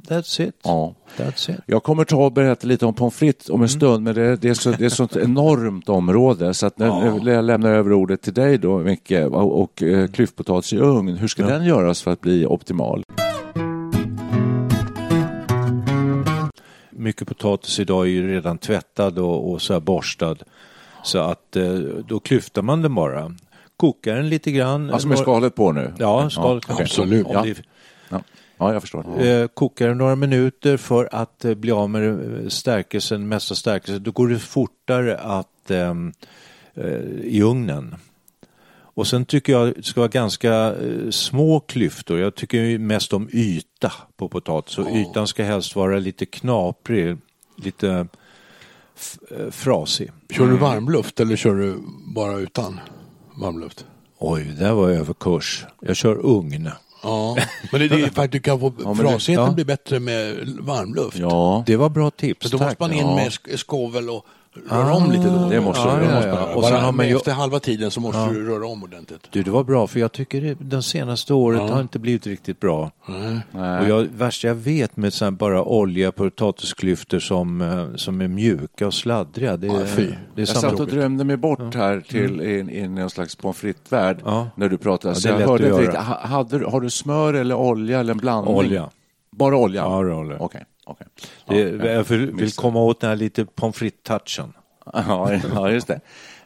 that's 0.07 0.41
it. 0.47 0.55
Ja. 0.63 0.93
That's 1.17 1.51
it. 1.51 1.59
Jag 1.65 1.83
kommer 1.83 2.03
ta 2.03 2.25
och 2.25 2.31
berätta 2.31 2.67
lite 2.67 2.85
om 2.85 2.93
pommes 2.93 3.15
frites 3.15 3.49
om 3.49 3.53
en 3.53 3.57
mm. 3.59 3.69
stund, 3.69 4.03
men 4.03 4.15
det, 4.15 4.35
det, 4.35 4.49
är 4.49 4.53
så, 4.53 4.71
det 4.71 4.83
är 4.83 4.87
ett 4.87 4.93
sånt 4.93 5.15
enormt 5.15 5.89
område 5.89 6.53
så 6.53 6.65
att 6.65 6.79
när, 6.79 6.87
ja. 6.87 7.31
jag 7.31 7.45
lämnar 7.45 7.73
över 7.73 7.93
ordet 7.93 8.21
till 8.21 8.33
dig 8.33 8.57
då, 8.57 8.77
Micke, 8.77 9.11
och, 9.11 9.61
och 9.61 9.83
eh, 9.83 10.07
klyftpotatis 10.07 10.73
i 10.73 10.77
ugn, 10.77 11.15
hur 11.15 11.27
ska 11.27 11.41
ja. 11.41 11.47
den 11.49 11.65
göras 11.65 12.01
för 12.01 12.11
att 12.11 12.21
bli 12.21 12.45
optimal? 12.45 13.03
Mycket 16.89 17.27
potatis 17.27 17.79
idag 17.79 18.05
är 18.05 18.09
ju 18.09 18.27
redan 18.27 18.57
tvättad 18.57 19.19
och, 19.19 19.51
och 19.51 19.61
så 19.61 19.73
här 19.73 19.79
borstad. 19.79 20.35
Så 21.03 21.19
att 21.19 21.55
eh, 21.55 21.73
då 22.07 22.19
klyftar 22.19 22.61
man 22.61 22.81
den 22.81 22.95
bara. 22.95 23.35
Kokar 23.77 24.15
den 24.15 24.29
lite 24.29 24.51
grann. 24.51 24.89
Alltså 24.89 25.07
med 25.07 25.17
skalet 25.17 25.55
på 25.55 25.71
nu? 25.71 25.93
Ja, 25.97 26.29
skalet 26.29 26.63
ja, 26.67 26.77
Absolut. 26.79 27.27
Ja. 27.33 27.45
Ja, 28.57 28.73
jag 28.73 28.81
förstår. 28.81 29.21
Eh, 29.25 29.47
kokar 29.47 29.93
några 29.93 30.15
minuter 30.15 30.77
för 30.77 31.09
att 31.11 31.45
eh, 31.45 31.53
bli 31.53 31.71
av 31.71 31.89
med 31.89 32.09
eh, 32.09 32.47
stärkelsen, 32.47 33.27
mesta 33.27 33.55
stärkelsen. 33.55 34.03
Då 34.03 34.11
går 34.11 34.27
det 34.27 34.39
fortare 34.39 35.17
att 35.17 35.71
ehm, 35.71 36.13
eh, 36.73 36.85
i 37.23 37.41
ugnen. 37.41 37.95
Och 38.77 39.07
sen 39.07 39.25
tycker 39.25 39.53
jag 39.53 39.73
det 39.75 39.83
ska 39.83 40.01
vara 40.01 40.09
ganska 40.09 40.53
eh, 40.53 41.09
små 41.09 41.59
klyftor. 41.59 42.19
Jag 42.19 42.35
tycker 42.35 42.77
mest 42.77 43.13
om 43.13 43.29
yta 43.33 43.91
på 44.17 44.29
potatis 44.29 44.77
och 44.77 44.87
ytan 44.95 45.27
ska 45.27 45.43
helst 45.43 45.75
vara 45.75 45.99
lite 45.99 46.25
knaprig, 46.25 47.17
lite 47.57 48.07
frasig. 49.51 50.11
Kör 50.29 50.47
du 50.47 50.57
varmluft 50.57 51.19
eller 51.19 51.35
kör 51.35 51.55
du 51.55 51.77
bara 52.15 52.37
utan 52.37 52.79
varmluft? 53.41 53.85
Oj, 54.17 54.55
det 54.59 54.73
var 54.73 54.89
överkurs. 54.89 55.65
Jag 55.81 55.95
kör 55.95 56.25
ugn. 56.25 56.69
Ja, 57.03 57.37
men 57.71 57.79
det, 57.79 57.85
är 57.85 58.09
faktiskt, 58.15 58.31
du 58.31 58.39
kan 58.39 58.59
få, 58.59 58.73
ja, 58.83 58.95
frasigheten 58.95 59.45
ja. 59.45 59.51
blir 59.51 59.65
bättre 59.65 59.99
med 59.99 60.35
varmluft. 60.59 61.17
Ja, 61.17 61.63
det 61.67 61.75
var 61.75 61.89
bra 61.89 62.11
tips. 62.11 62.49
Så 62.49 62.57
då 62.57 62.63
måste 62.63 62.77
man 62.79 62.93
in 62.93 63.15
med 63.15 63.33
skovel 63.59 64.09
och 64.09 64.25
röra 64.69 64.91
ah, 64.91 64.95
om 64.95 65.11
lite 65.11 65.29
då. 65.29 65.49
Det 65.49 65.61
måste 65.61 65.87
ja, 65.87 65.97
du. 65.99 66.05
Ja, 66.05 66.27
ja. 66.27 66.55
Och 66.55 66.63
sen 66.63 66.81
har 66.81 66.91
man 66.91 67.07
ju... 67.07 67.15
Efter 67.15 67.31
halva 67.31 67.59
tiden 67.59 67.91
så 67.91 67.99
måste 67.99 68.33
du 68.33 68.47
röra 68.47 68.67
om 68.67 68.83
ordentligt. 68.83 69.27
Du, 69.29 69.43
det 69.43 69.51
var 69.51 69.63
bra 69.63 69.87
för 69.87 69.99
jag 69.99 70.11
tycker 70.11 70.41
det, 70.41 70.57
den 70.59 70.83
senaste 70.83 71.33
året 71.33 71.61
har 71.61 71.81
inte 71.81 71.99
blivit 71.99 72.27
riktigt 72.27 72.59
bra. 72.59 72.91
Nej. 73.51 73.79
Och 73.81 73.89
jag, 73.89 74.03
värsta 74.03 74.47
jag 74.47 74.55
vet 74.55 74.97
med 74.97 75.13
så 75.13 75.31
bara 75.31 75.63
olja 75.63 76.11
potatisklyftor 76.11 77.19
som, 77.19 77.61
eh, 77.61 77.95
som 77.95 78.21
är 78.21 78.27
mjuka 78.27 78.87
och 78.87 78.93
sladdriga. 78.93 79.57
Det, 79.57 79.67
ja, 79.67 79.79
fy. 79.85 80.07
det 80.35 80.41
är 80.41 80.47
jag 80.47 80.47
satt 80.47 80.79
och 80.79 80.87
drömde 80.87 81.23
mig 81.23 81.37
bort 81.37 81.75
här 81.75 82.01
till 82.01 82.39
mm. 82.39 82.59
in, 82.59 82.69
in 82.69 82.97
i 82.97 83.01
en 83.01 83.09
slags 83.09 83.35
pommes 83.35 83.57
frites-värld 83.57 84.17
när 84.55 84.69
du 84.69 84.77
pratade. 84.77 85.15
Så 85.15 85.27
jag 85.27 85.39
hörde 85.39 85.83
inte 85.83 85.97
hade, 85.99 86.65
har 86.65 86.81
du 86.81 86.89
smör 86.89 87.33
eller 87.33 87.55
olja 87.55 87.99
eller 87.99 88.11
en 88.11 88.17
blandning? 88.17 88.55
Olja. 88.55 88.89
Bara 89.31 89.57
olja? 89.57 89.81
Ja, 89.81 89.97
olja. 89.97 90.41
Okay. 90.41 90.61
Okay. 90.85 91.07
Det, 91.47 91.93
jag 91.93 92.03
vill 92.03 92.51
komma 92.51 92.79
åt 92.79 92.99
den 92.99 93.09
här 93.09 93.17
lite 93.17 93.45
pommes 93.45 93.75
frites-touchen. 93.75 94.53
Ja, 94.93 95.71
just 95.71 95.87
det. 95.87 95.99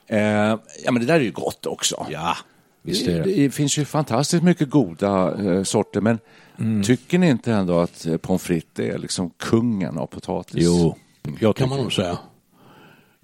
Eh, 0.07 0.57
ja, 0.85 0.91
men 0.91 0.99
det 0.99 1.05
där 1.05 1.15
är 1.15 1.19
ju 1.19 1.31
gott 1.31 1.65
också. 1.65 2.07
Ja, 2.09 2.37
visst 2.81 3.07
är 3.07 3.13
det. 3.13 3.23
Det, 3.23 3.35
det 3.35 3.49
finns 3.51 3.77
ju 3.77 3.85
fantastiskt 3.85 4.43
mycket 4.43 4.69
goda 4.69 5.41
eh, 5.43 5.63
sorter, 5.63 6.01
men 6.01 6.19
mm. 6.59 6.83
tycker 6.83 7.17
ni 7.17 7.29
inte 7.29 7.53
ändå 7.53 7.79
att 7.79 8.05
eh, 8.05 8.17
pommes 8.17 8.43
frites 8.43 8.79
är 8.79 8.97
liksom 8.97 9.29
kungen 9.29 9.97
av 9.97 10.05
potatis? 10.05 10.63
Jo, 10.65 10.95
jag 11.39 11.55
kan 11.55 11.69
man 11.69 11.77
nog 11.77 11.93
säga. 11.93 12.17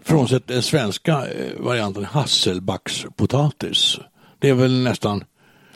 Frånsett 0.03 0.47
den 0.47 0.61
svenska 0.61 1.27
eh, 1.27 1.59
varianten 1.59 2.05
hasselbackspotatis. 2.05 3.99
Det 4.39 4.49
är 4.49 4.53
väl 4.53 4.83
nästan 4.83 5.23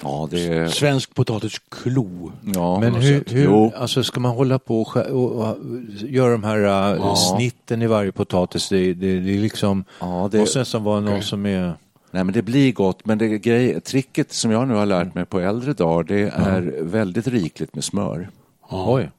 Ja, 0.04 0.28
det. 0.32 0.74
Svensk 0.74 1.16
potatisklo. 1.16 2.32
Ja, 2.56 2.80
men 2.80 2.96
hur, 2.96 3.24
hur 3.28 3.76
alltså 3.76 4.04
ska 4.04 4.20
man 4.20 4.32
hålla 4.32 4.60
på 4.60 4.82
och, 4.82 4.98
och, 4.98 5.32
och 5.32 5.58
göra 5.94 6.32
de 6.32 6.44
här 6.44 6.58
äh, 6.58 6.98
ja. 6.98 7.16
snitten 7.16 7.82
i 7.82 7.88
varje 7.88 8.12
potatis? 8.12 8.70
Det, 8.70 8.94
det, 8.94 9.20
det 9.20 9.36
är 9.36 9.40
liksom, 9.40 9.84
ja, 10.00 10.30
det 10.32 10.40
måste 10.40 10.60
nästan 10.60 10.84
vara 10.84 11.02
okay. 11.02 11.14
någon 11.14 11.24
som 11.24 11.46
är... 11.46 11.74
Nej 12.12 12.24
men 12.24 12.34
det 12.34 12.42
blir 12.42 12.72
gott, 12.72 13.06
men 13.06 13.18
det 13.18 13.28
grej, 13.28 13.82
tricket 13.82 14.34
som 14.34 14.52
jag 14.52 14.68
nu 14.68 14.74
har 14.74 14.86
lärt 14.86 15.16
mig 15.16 15.26
på 15.26 15.40
äldre 15.40 15.74
dagar 15.74 16.04
det 16.04 16.30
är 16.30 16.58
mm. 16.58 16.92
väldigt 16.92 17.28
rikligt 17.28 17.76
med 17.76 17.84
smör. 17.84 18.30
Oj. 18.70 19.10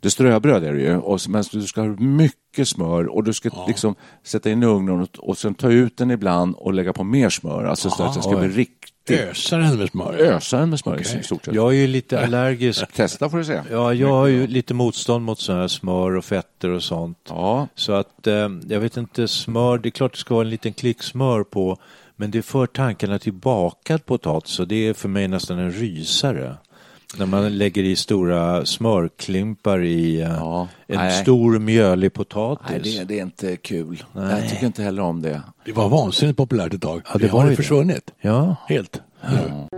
Det 0.00 0.10
ströbröd 0.10 0.64
är 0.64 0.72
det 0.72 0.80
ju, 0.80 0.96
och, 0.96 1.20
men 1.28 1.44
du 1.52 1.62
ska 1.62 1.80
ha 1.80 1.88
mycket 1.88 2.68
smör 2.68 3.06
och 3.06 3.24
du 3.24 3.32
ska 3.32 3.50
liksom 3.68 3.94
sätta 4.24 4.50
in 4.50 4.62
i 4.62 4.66
ugnen 4.66 5.00
och, 5.00 5.08
och 5.18 5.38
sen 5.38 5.54
ta 5.54 5.70
ut 5.70 5.96
den 5.96 6.10
ibland 6.10 6.54
och 6.54 6.74
lägga 6.74 6.92
på 6.92 7.04
mer 7.04 7.30
smör, 7.30 7.64
alltså 7.64 7.90
så 7.90 8.02
att 8.02 8.14
det 8.14 8.22
ska 8.22 8.36
bli 8.36 8.48
riktigt 8.48 8.90
Ösa 9.10 9.56
den 9.56 9.78
med 9.78 9.88
smör? 9.90 10.14
Ösa 10.18 10.58
den 10.58 10.70
med 10.70 10.78
smör 10.78 11.00
okay. 11.00 11.20
i 11.20 11.22
stort 11.22 11.44
sett. 11.44 11.54
Jag 11.54 11.72
är 11.72 11.76
ju 11.76 11.86
lite 11.86 12.24
allergisk. 12.24 12.92
Testa 12.94 13.30
får 13.30 13.38
du 13.38 13.44
se. 13.44 13.60
Ja, 13.70 13.94
jag 13.94 14.08
har 14.08 14.26
ju 14.26 14.46
lite 14.46 14.74
motstånd 14.74 15.24
mot 15.24 15.38
sådana 15.38 15.60
här 15.60 15.68
smör 15.68 16.16
och 16.16 16.24
fetter 16.24 16.68
och 16.68 16.82
sånt. 16.82 17.18
Ja. 17.28 17.68
Så 17.74 17.92
att 17.92 18.26
eh, 18.26 18.48
jag 18.68 18.80
vet 18.80 18.96
inte, 18.96 19.28
smör, 19.28 19.78
det 19.78 19.88
är 19.88 19.90
klart 19.90 20.12
det 20.12 20.18
ska 20.18 20.34
vara 20.34 20.44
en 20.44 20.50
liten 20.50 20.72
klick 20.72 21.02
smör 21.02 21.44
på. 21.44 21.78
Men 22.16 22.30
det 22.30 22.42
för 22.42 22.66
tankarna 22.66 23.18
till 23.18 23.32
bakad 23.32 24.06
potatis 24.06 24.60
och 24.60 24.68
det 24.68 24.88
är 24.88 24.94
för 24.94 25.08
mig 25.08 25.28
nästan 25.28 25.58
en 25.58 25.72
rysare. 25.72 26.56
När 27.18 27.26
man 27.26 27.58
lägger 27.58 27.82
i 27.82 27.96
stora 27.96 28.66
smörklimpar 28.66 29.82
i 29.82 30.22
uh, 30.22 30.28
ja, 30.28 30.68
en 30.86 30.96
nej. 30.96 31.22
stor 31.22 31.58
mjölig 31.58 32.12
potatis. 32.12 32.66
Nej, 32.70 32.80
det, 32.98 33.04
det 33.04 33.18
är 33.18 33.22
inte 33.22 33.56
kul. 33.56 34.04
Nej. 34.12 34.40
Jag 34.40 34.50
tycker 34.50 34.66
inte 34.66 34.82
heller 34.82 35.02
om 35.02 35.22
det. 35.22 35.42
Det 35.64 35.72
var 35.72 35.88
vansinnigt 35.88 36.36
populärt 36.36 36.74
ett 36.74 36.82
tag. 36.82 37.02
Ja, 37.12 37.18
det, 37.18 37.18
det 37.18 37.28
har 37.28 37.50
det 37.50 37.56
försvunnit. 37.56 38.10
Ja. 38.20 38.56
Helt. 38.68 39.00
Ja. 39.20 39.68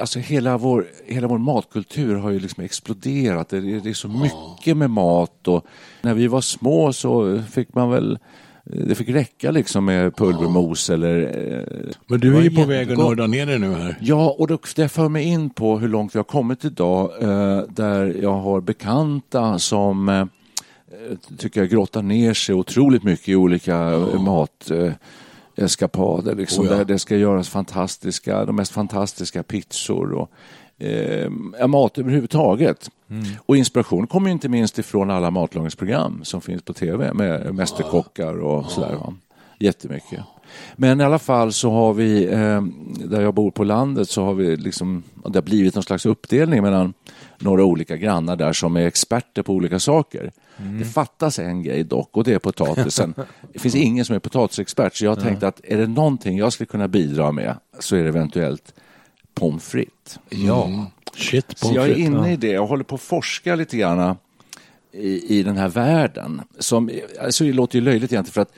Alltså 0.00 0.18
hela 0.18 0.56
vår, 0.56 0.86
hela 1.06 1.26
vår 1.26 1.38
matkultur 1.38 2.14
har 2.14 2.30
ju 2.30 2.40
liksom 2.40 2.64
exploderat. 2.64 3.48
Det 3.48 3.56
är, 3.56 3.80
det 3.80 3.90
är 3.90 3.94
så 3.94 4.08
mycket 4.08 4.76
med 4.76 4.90
mat 4.90 5.48
och 5.48 5.66
när 6.02 6.14
vi 6.14 6.26
var 6.26 6.40
små 6.40 6.92
så 6.92 7.42
fick 7.50 7.74
man 7.74 7.90
väl 7.90 8.18
det 8.64 8.94
fick 8.94 9.08
räcka 9.08 9.50
liksom 9.50 9.84
med 9.84 10.16
pulvermos 10.16 10.88
ja. 10.88 10.94
eller... 10.94 11.20
Eh, 11.20 11.94
Men 12.06 12.20
du 12.20 12.36
är 12.36 12.42
ju 12.42 12.50
på 12.50 12.64
väg 12.64 12.92
att 12.92 12.98
nörda 12.98 13.26
ner 13.26 13.46
dig 13.46 13.58
nu 13.58 13.74
här. 13.74 13.96
Ja, 14.00 14.36
och 14.38 14.46
då, 14.46 14.58
det 14.76 14.88
för 14.88 15.08
mig 15.08 15.24
in 15.24 15.50
på 15.50 15.78
hur 15.78 15.88
långt 15.88 16.14
vi 16.14 16.18
har 16.18 16.24
kommit 16.24 16.64
idag 16.64 17.22
eh, 17.22 17.60
där 17.68 18.16
jag 18.22 18.34
har 18.34 18.60
bekanta 18.60 19.58
som 19.58 20.08
eh, 20.08 20.26
tycker 21.38 21.60
jag 21.60 21.70
grottar 21.70 22.02
ner 22.02 22.34
sig 22.34 22.54
otroligt 22.54 23.02
mycket 23.02 23.28
i 23.28 23.36
olika 23.36 23.72
ja. 23.72 24.18
mat 24.18 24.70
eskapader. 25.56 26.34
Liksom, 26.34 26.64
oh 26.64 26.70
ja. 26.70 26.76
Där 26.76 26.84
det 26.84 26.98
ska 26.98 27.16
göras 27.16 27.48
fantastiska, 27.48 28.44
de 28.44 28.56
mest 28.56 28.72
fantastiska 28.72 29.42
pizzor 29.42 30.12
och 30.12 30.30
eh, 30.78 31.66
mat 31.66 31.98
överhuvudtaget. 31.98 32.90
Mm. 33.10 33.24
Och 33.46 33.56
inspiration 33.56 34.06
kommer 34.06 34.30
inte 34.30 34.48
minst 34.48 34.78
ifrån 34.78 35.10
alla 35.10 35.30
matlagningsprogram 35.30 36.24
som 36.24 36.40
finns 36.40 36.62
på 36.62 36.72
tv 36.72 37.12
med 37.12 37.54
mästerkockar 37.54 38.42
och 38.42 38.70
sådär. 38.70 38.94
Va? 38.94 39.14
Jättemycket. 39.58 40.20
Men 40.76 41.00
i 41.00 41.04
alla 41.04 41.18
fall 41.18 41.52
så 41.52 41.70
har 41.70 41.94
vi, 41.94 42.24
eh, 42.24 42.62
där 43.04 43.20
jag 43.20 43.34
bor 43.34 43.50
på 43.50 43.64
landet, 43.64 44.08
så 44.08 44.24
har 44.24 44.34
vi 44.34 44.56
liksom, 44.56 45.02
det 45.26 45.36
har 45.36 45.42
blivit 45.42 45.74
någon 45.74 45.82
slags 45.82 46.06
uppdelning 46.06 46.62
mellan 46.62 46.94
några 47.38 47.64
olika 47.64 47.96
grannar 47.96 48.36
där 48.36 48.52
som 48.52 48.76
är 48.76 48.86
experter 48.86 49.42
på 49.42 49.52
olika 49.52 49.78
saker. 49.78 50.32
Mm. 50.56 50.78
Det 50.78 50.84
fattas 50.84 51.38
en 51.38 51.62
grej 51.62 51.84
dock 51.84 52.16
och 52.16 52.24
det 52.24 52.32
är 52.32 52.38
potatisen. 52.38 53.14
det 53.52 53.58
finns 53.58 53.74
ingen 53.74 54.04
som 54.04 54.16
är 54.16 54.20
potatisexpert 54.20 54.96
så 54.96 55.04
jag 55.04 55.10
har 55.10 55.22
tänkt 55.22 55.42
att 55.42 55.60
är 55.64 55.76
det 55.76 55.86
någonting 55.86 56.38
jag 56.38 56.52
skulle 56.52 56.66
kunna 56.66 56.88
bidra 56.88 57.32
med 57.32 57.56
så 57.78 57.96
är 57.96 58.02
det 58.02 58.08
eventuellt 58.08 58.74
pommes 59.34 59.64
frites. 59.64 60.18
Ja. 60.28 60.64
Mm. 60.64 60.84
Shit, 61.14 61.58
Så 61.58 61.72
jag 61.74 61.88
är 61.88 61.94
inne 61.94 62.28
ja. 62.28 62.28
i 62.28 62.36
det, 62.36 62.50
jag 62.50 62.66
håller 62.66 62.84
på 62.84 62.94
att 62.94 63.00
forska 63.00 63.54
lite 63.54 63.76
grann 63.76 64.16
i, 64.92 65.38
i 65.38 65.42
den 65.42 65.56
här 65.56 65.68
världen. 65.68 66.42
Som, 66.58 66.90
alltså 67.20 67.44
det 67.44 67.52
låter 67.52 67.78
ju 67.78 67.84
löjligt 67.84 68.12
egentligen 68.12 68.32
för 68.32 68.40
att 68.40 68.52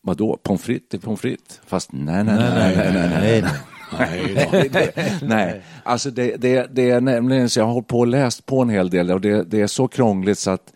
vadå, 0.00 0.38
pommes 0.42 0.62
frites 0.62 0.94
är 0.94 0.98
pommes 0.98 1.20
frites? 1.20 1.60
Fast 1.66 1.92
nej, 1.92 2.24
nej, 2.24 2.34
nej, 2.34 2.76
nej, 2.76 2.92
nej, 2.92 2.92
nej. 2.92 3.10
nej, 3.10 3.42
nej. 3.42 3.52
Nej, 4.52 4.68
det, 4.72 4.92
nej. 5.22 5.62
alltså 5.82 6.10
det, 6.10 6.36
det, 6.36 6.66
det, 6.72 6.90
är 6.90 7.00
nämligen 7.00 7.50
så 7.50 7.60
jag 7.60 7.66
har 7.66 7.72
hållit 7.72 7.88
på 7.88 7.98
och 7.98 8.06
läst 8.06 8.46
på 8.46 8.62
en 8.62 8.68
hel 8.68 8.90
del 8.90 9.10
och 9.10 9.20
det, 9.20 9.42
det 9.42 9.60
är 9.60 9.66
så 9.66 9.88
krångligt 9.88 10.38
så 10.38 10.50
att 10.50 10.72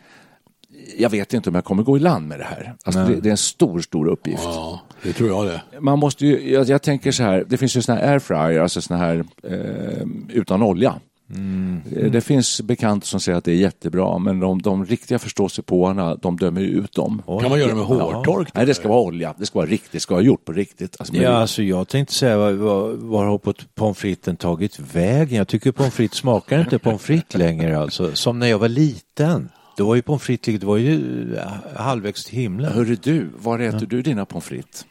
jag 0.99 1.11
vet 1.11 1.35
inte 1.35 1.49
om 1.49 1.55
jag 1.55 1.65
kommer 1.65 1.83
gå 1.83 1.97
i 1.97 2.01
land 2.01 2.29
med 2.29 2.39
det 2.39 2.45
här. 2.45 2.75
Alltså 2.85 3.05
det, 3.05 3.21
det, 3.21 3.29
är 3.29 3.31
en 3.31 3.37
stor, 3.37 3.81
stor 3.81 4.09
uppgift. 4.09 4.43
Ja, 4.45 4.81
det 5.03 5.13
tror 5.13 5.29
jag 5.29 5.47
det. 5.47 5.81
Man 5.81 5.99
måste 5.99 6.27
ju, 6.27 6.53
jag, 6.53 6.69
jag 6.69 6.83
tänker 6.83 7.13
så 7.13 7.23
här, 7.23 7.45
det 7.49 7.57
finns 7.57 7.77
ju 7.77 7.83
sådana 7.83 8.01
här 8.01 8.13
airfryer, 8.13 8.61
alltså 8.61 8.83
sådana 8.83 9.05
här 9.05 9.25
eh, 9.43 10.07
utan 10.29 10.63
olja. 10.63 10.95
Mm. 11.35 11.81
Det 12.13 12.21
finns 12.21 12.61
bekanta 12.63 13.07
som 13.07 13.21
säger 13.21 13.39
att 13.39 13.45
det 13.45 13.53
är 13.53 13.57
jättebra, 13.57 14.19
men 14.19 14.41
de, 14.41 14.63
de 14.63 14.85
riktiga 14.85 15.19
förståsigpåarna, 15.19 16.15
de 16.15 16.37
dömer 16.37 16.61
ut 16.61 16.93
dem. 16.93 17.23
Kan 17.27 17.51
man 17.51 17.59
göra 17.59 17.69
det 17.69 17.75
med 17.75 17.85
hårtork? 17.85 18.49
Ja. 18.49 18.53
Nej, 18.55 18.67
det 18.67 18.75
ska 18.75 18.89
vara 18.89 19.01
olja. 19.01 19.35
Det 19.39 19.47
ska 19.47 19.59
vara 19.59 19.69
riktigt, 19.69 19.93
det 19.93 20.01
ska 20.01 20.15
vara 20.15 20.25
gjort 20.25 20.45
på 20.45 20.53
riktigt. 20.53 20.97
Alltså, 20.99 21.17
ja, 21.17 21.31
alltså 21.31 21.63
jag 21.63 21.89
tänkte 21.89 22.15
säga, 22.15 22.39
var, 22.39 22.53
var, 22.53 22.89
var 22.93 23.25
har 23.25 23.55
pommes 23.75 23.99
fritesen 23.99 24.37
tagit 24.37 24.79
vägen? 24.79 25.39
Jag 25.39 25.49
tycker 25.49 25.73
pommes 25.73 25.95
frites 25.95 26.19
smakar 26.19 26.61
inte 26.61 26.79
pommes 26.79 27.03
frites 27.03 27.35
längre, 27.39 27.79
alltså. 27.79 28.15
Som 28.15 28.39
när 28.39 28.47
jag 28.47 28.59
var 28.59 28.69
liten. 28.69 29.49
Då 29.81 29.87
var 29.87 29.95
ju 29.95 30.03
pommes 30.03 30.23
frites, 30.23 30.61
det 30.61 30.67
var 30.67 30.77
ju 30.77 31.37
eh, 31.37 31.43
halvvägs 31.77 32.25
till 32.25 32.39
himlen. 32.39 32.73
Hörru 32.73 32.97
du, 33.03 33.31
var 33.37 33.59
äter 33.59 33.81
ja. 33.81 33.87
du 33.91 34.03
dina 34.03 34.25
pommes 34.25 34.45
frites? 34.45 34.87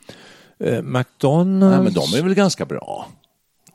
Eh, 0.60 0.82
McDonalds. 0.82 1.75
Nej, 1.75 1.84
men 1.84 1.93
de 1.93 2.17
är 2.17 2.23
väl 2.23 2.34
ganska 2.34 2.65
bra? 2.65 3.08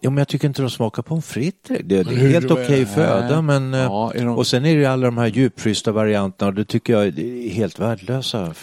Jo, 0.01 0.11
men 0.11 0.19
jag 0.19 0.29
tycker 0.29 0.49
inte 0.49 0.63
de 0.63 0.71
smakar 0.71 1.03
pommes 1.03 1.27
frites. 1.27 1.79
Det, 1.85 1.99
är 1.99 2.05
helt 2.05 2.51
okej 2.51 2.65
okay 2.65 2.87
föda, 2.87 3.43
men... 3.43 3.75
Eh, 3.75 3.81
ja, 3.81 4.13
de... 4.15 4.29
Och 4.29 4.47
sen 4.47 4.65
är 4.65 4.77
det 4.77 4.87
alla 4.87 5.07
de 5.07 5.19
här 5.19 5.27
djupfrysta 5.27 5.93
varianterna 5.93 6.49
och 6.49 6.55
det 6.55 6.65
tycker 6.65 6.93
jag 6.93 7.07
är 7.07 7.51
helt 7.51 7.79
värdelösa. 7.79 8.55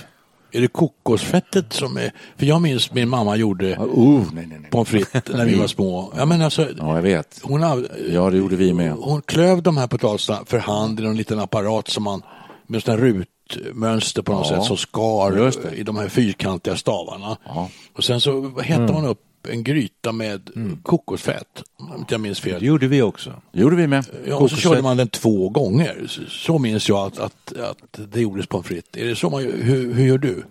Är 0.51 0.61
det 0.61 0.67
kokosfettet 0.67 1.73
som 1.73 1.97
är... 1.97 2.13
För 2.37 2.45
jag 2.45 2.61
minns 2.61 2.93
min 2.93 3.09
mamma 3.09 3.35
gjorde 3.35 3.75
oh, 3.77 4.23
pommes 4.69 4.89
frites 4.89 5.35
när 5.35 5.45
vi 5.45 5.55
var 5.55 5.67
små. 5.67 6.13
Ja, 6.17 6.25
men 6.25 6.41
alltså, 6.41 6.67
ja, 6.77 6.95
jag 6.95 7.01
vet. 7.01 7.39
Hon, 7.43 7.61
ja, 8.11 8.29
det 8.29 8.37
gjorde 8.37 8.55
vi 8.55 8.73
med. 8.73 8.91
Hon 8.91 9.21
klöv 9.21 9.61
de 9.61 9.77
här 9.77 9.87
potatisarna 9.87 10.39
för 10.45 10.57
hand 10.57 10.99
i 10.99 11.05
en 11.05 11.17
liten 11.17 11.39
apparat 11.39 11.87
som 11.87 12.03
man 12.03 12.21
med 12.67 12.83
sådana 12.83 13.01
rutmönster 13.01 14.21
på 14.21 14.31
något 14.31 14.49
ja, 14.49 14.57
sätt 14.57 14.65
som 14.65 14.77
skar 14.77 15.73
i 15.73 15.83
de 15.83 15.97
här 15.97 16.07
fyrkantiga 16.09 16.75
stavarna. 16.75 17.37
Ja. 17.45 17.69
Och 17.95 18.03
sen 18.03 18.21
så 18.21 18.59
hettade 18.59 18.83
mm. 18.83 18.93
man 18.93 19.05
upp 19.05 19.21
en 19.49 19.63
gryta 19.63 20.11
med 20.11 20.49
mm. 20.55 20.79
kokosfett, 20.83 21.63
om 21.77 22.05
jag 22.09 22.21
minns 22.21 22.39
fel. 22.39 22.59
Det 22.59 22.65
gjorde 22.65 22.87
vi 22.87 23.01
också. 23.01 23.33
Det 23.51 23.61
gjorde 23.61 23.75
vi 23.75 23.87
med. 23.87 24.05
Ja, 24.25 24.35
och 24.35 24.49
så 24.49 24.55
körde 24.55 24.81
man 24.81 24.97
den 24.97 25.07
två 25.07 25.49
gånger. 25.49 26.07
Så 26.27 26.57
minns 26.57 26.89
jag 26.89 27.07
att, 27.07 27.19
att, 27.19 27.53
att 27.57 27.99
det 28.11 28.21
gjordes 28.21 28.47
pommes 28.47 28.67
frites. 28.67 29.01
Är 29.01 29.05
det 29.05 29.15
så 29.15 29.29
man 29.29 29.41
hur, 29.41 29.93
hur 29.93 30.05
gör 30.05 30.17
du? 30.17 30.43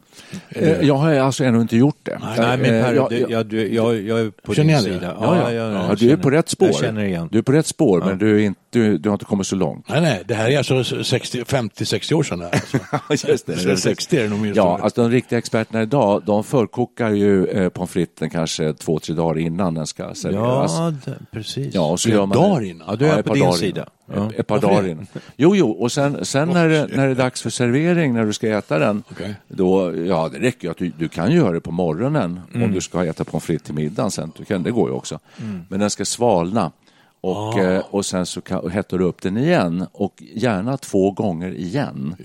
Eh, 0.49 0.81
jag 0.81 0.95
har 0.95 1.15
alltså 1.15 1.45
ännu 1.45 1.61
inte 1.61 1.77
gjort 1.77 1.99
det. 2.03 2.19
Nej, 2.23 2.39
Nej 2.39 2.59
men 2.59 2.85
Per, 2.85 2.95
jag, 2.95 3.13
jag, 3.13 3.53
jag, 3.53 4.03
jag 4.03 4.21
är 4.21 4.31
på 4.31 4.53
din 4.53 4.79
sida. 4.79 5.17
Ja, 5.21 5.37
ja, 5.37 5.53
ja, 5.53 5.73
ja, 5.89 5.95
du 5.95 6.11
är 6.11 6.17
på 6.17 6.31
rätt 6.31 6.49
spår. 6.49 6.69
Jag 6.69 6.77
känner 6.77 7.05
igen. 7.05 7.29
Du 7.33 7.39
är 7.39 7.43
på 7.43 7.53
rätt 7.53 7.67
spår, 7.67 8.03
men 8.07 8.19
du, 8.19 8.37
är 8.37 8.47
inte, 8.47 8.70
du, 8.71 8.99
du 8.99 9.09
har 9.09 9.15
inte 9.15 9.25
kommit 9.25 9.47
så 9.47 9.57
långt. 9.57 9.89
Nej, 9.89 10.01
nej, 10.01 10.23
det 10.27 10.35
här 10.35 10.51
är 10.51 10.59
alltså 10.59 10.75
50-60 10.75 12.15
år 12.15 12.23
sedan. 12.23 12.43
Alltså. 12.43 13.29
Just 13.29 13.47
det. 13.47 13.77
60 13.77 14.17
är 14.17 14.23
det 14.23 14.29
nog 14.29 14.57
Ja, 14.57 14.79
alltså 14.83 15.03
de 15.03 15.11
riktiga 15.11 15.39
experterna 15.39 15.83
idag, 15.83 16.23
de 16.27 16.45
förkokar 16.45 17.11
ju 17.11 17.47
eh, 17.47 17.69
pommes 17.69 17.91
fritesen 17.91 18.31
kanske 18.31 18.73
två, 18.73 18.99
tre 18.99 19.15
dagar 19.15 19.39
innan 19.39 19.75
den 19.75 19.87
ska 19.87 20.15
serveras. 20.15 20.73
Ja, 20.79 20.95
det, 21.05 21.19
precis. 21.31 21.75
Ja, 21.75 21.91
och 21.91 22.01
så 22.01 22.09
gör 22.09 22.27
man 22.27 22.39
dagar 22.39 22.65
innan? 22.65 22.89
Ja, 22.91 22.97
du 22.97 23.07
är 23.07 23.23
på 23.23 23.35
din 23.35 23.53
sida. 23.53 23.87
Ja. 24.15 24.31
Ett, 24.37 24.47
par 24.47 24.61
dagar 24.61 24.89
innan. 24.89 25.07
Jo, 25.37 25.57
jo, 25.57 25.71
och 25.71 25.93
sen, 25.93 26.25
sen 26.25 26.49
när, 26.49 26.69
det, 26.69 26.87
när 26.97 27.07
det 27.07 27.13
är 27.13 27.15
dags 27.15 27.43
för 27.43 27.51
servering, 27.51 28.15
när 28.15 28.25
du 28.25 28.33
ska 28.33 28.49
äta 28.49 28.79
den, 28.79 29.03
okay. 29.11 29.35
då, 29.49 29.97
ja, 30.07 30.29
det 30.33 30.39
räcker 30.39 30.65
ju 30.65 30.71
att 30.71 30.79
du, 30.79 30.93
du 30.99 31.09
kan 31.09 31.33
göra 31.33 31.53
det 31.53 31.61
på 31.61 31.71
morgonen 31.71 32.41
mm. 32.55 32.63
om 32.63 32.73
du 32.73 32.81
ska 32.81 33.05
äta 33.05 33.25
pommes 33.25 33.45
frites 33.45 33.67
till 33.67 33.75
middagen 33.75 34.11
sen. 34.11 34.33
Du 34.37 34.45
kan, 34.45 34.63
det 34.63 34.71
går 34.71 34.89
ju 34.91 34.95
också. 34.95 35.19
Mm. 35.39 35.63
Men 35.69 35.81
den 35.81 35.91
ska 35.91 36.05
svalna. 36.05 36.73
Och, 37.21 37.55
ah. 37.55 37.63
eh, 37.63 37.83
och 37.91 38.07
sen 38.07 38.27
så 38.27 38.41
hettar 38.73 38.99
du 38.99 39.05
upp 39.05 39.23
den 39.23 39.37
igen 39.37 39.87
och 39.93 40.23
gärna 40.35 40.77
två 40.77 41.11
gånger 41.11 41.55
igen. 41.55 42.17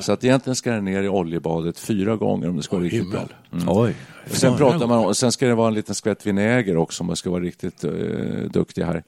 Så 0.00 0.12
att 0.12 0.24
egentligen 0.24 0.56
ska 0.56 0.70
den 0.70 0.84
ner 0.84 1.02
i 1.02 1.08
oljebadet 1.08 1.78
fyra 1.78 2.16
gånger 2.16 2.48
om 2.48 2.56
det 2.56 2.62
ska 2.62 2.76
vara 2.76 2.84
riktigt 2.84 3.10
bra. 3.10 3.28
Mm. 3.52 3.64
Oj. 3.68 3.94
Sen, 4.26 4.56
pratar 4.56 4.86
man, 4.86 5.04
och 5.04 5.16
sen 5.16 5.32
ska 5.32 5.46
det 5.46 5.54
vara 5.54 5.68
en 5.68 5.74
liten 5.74 5.94
skvätt 5.94 6.26
vinäger 6.26 6.76
också 6.76 7.02
om 7.02 7.06
man 7.06 7.16
ska 7.16 7.30
vara 7.30 7.42
riktigt 7.42 7.84
uh, 7.84 8.50
duktig 8.50 8.82
här. 8.82 9.02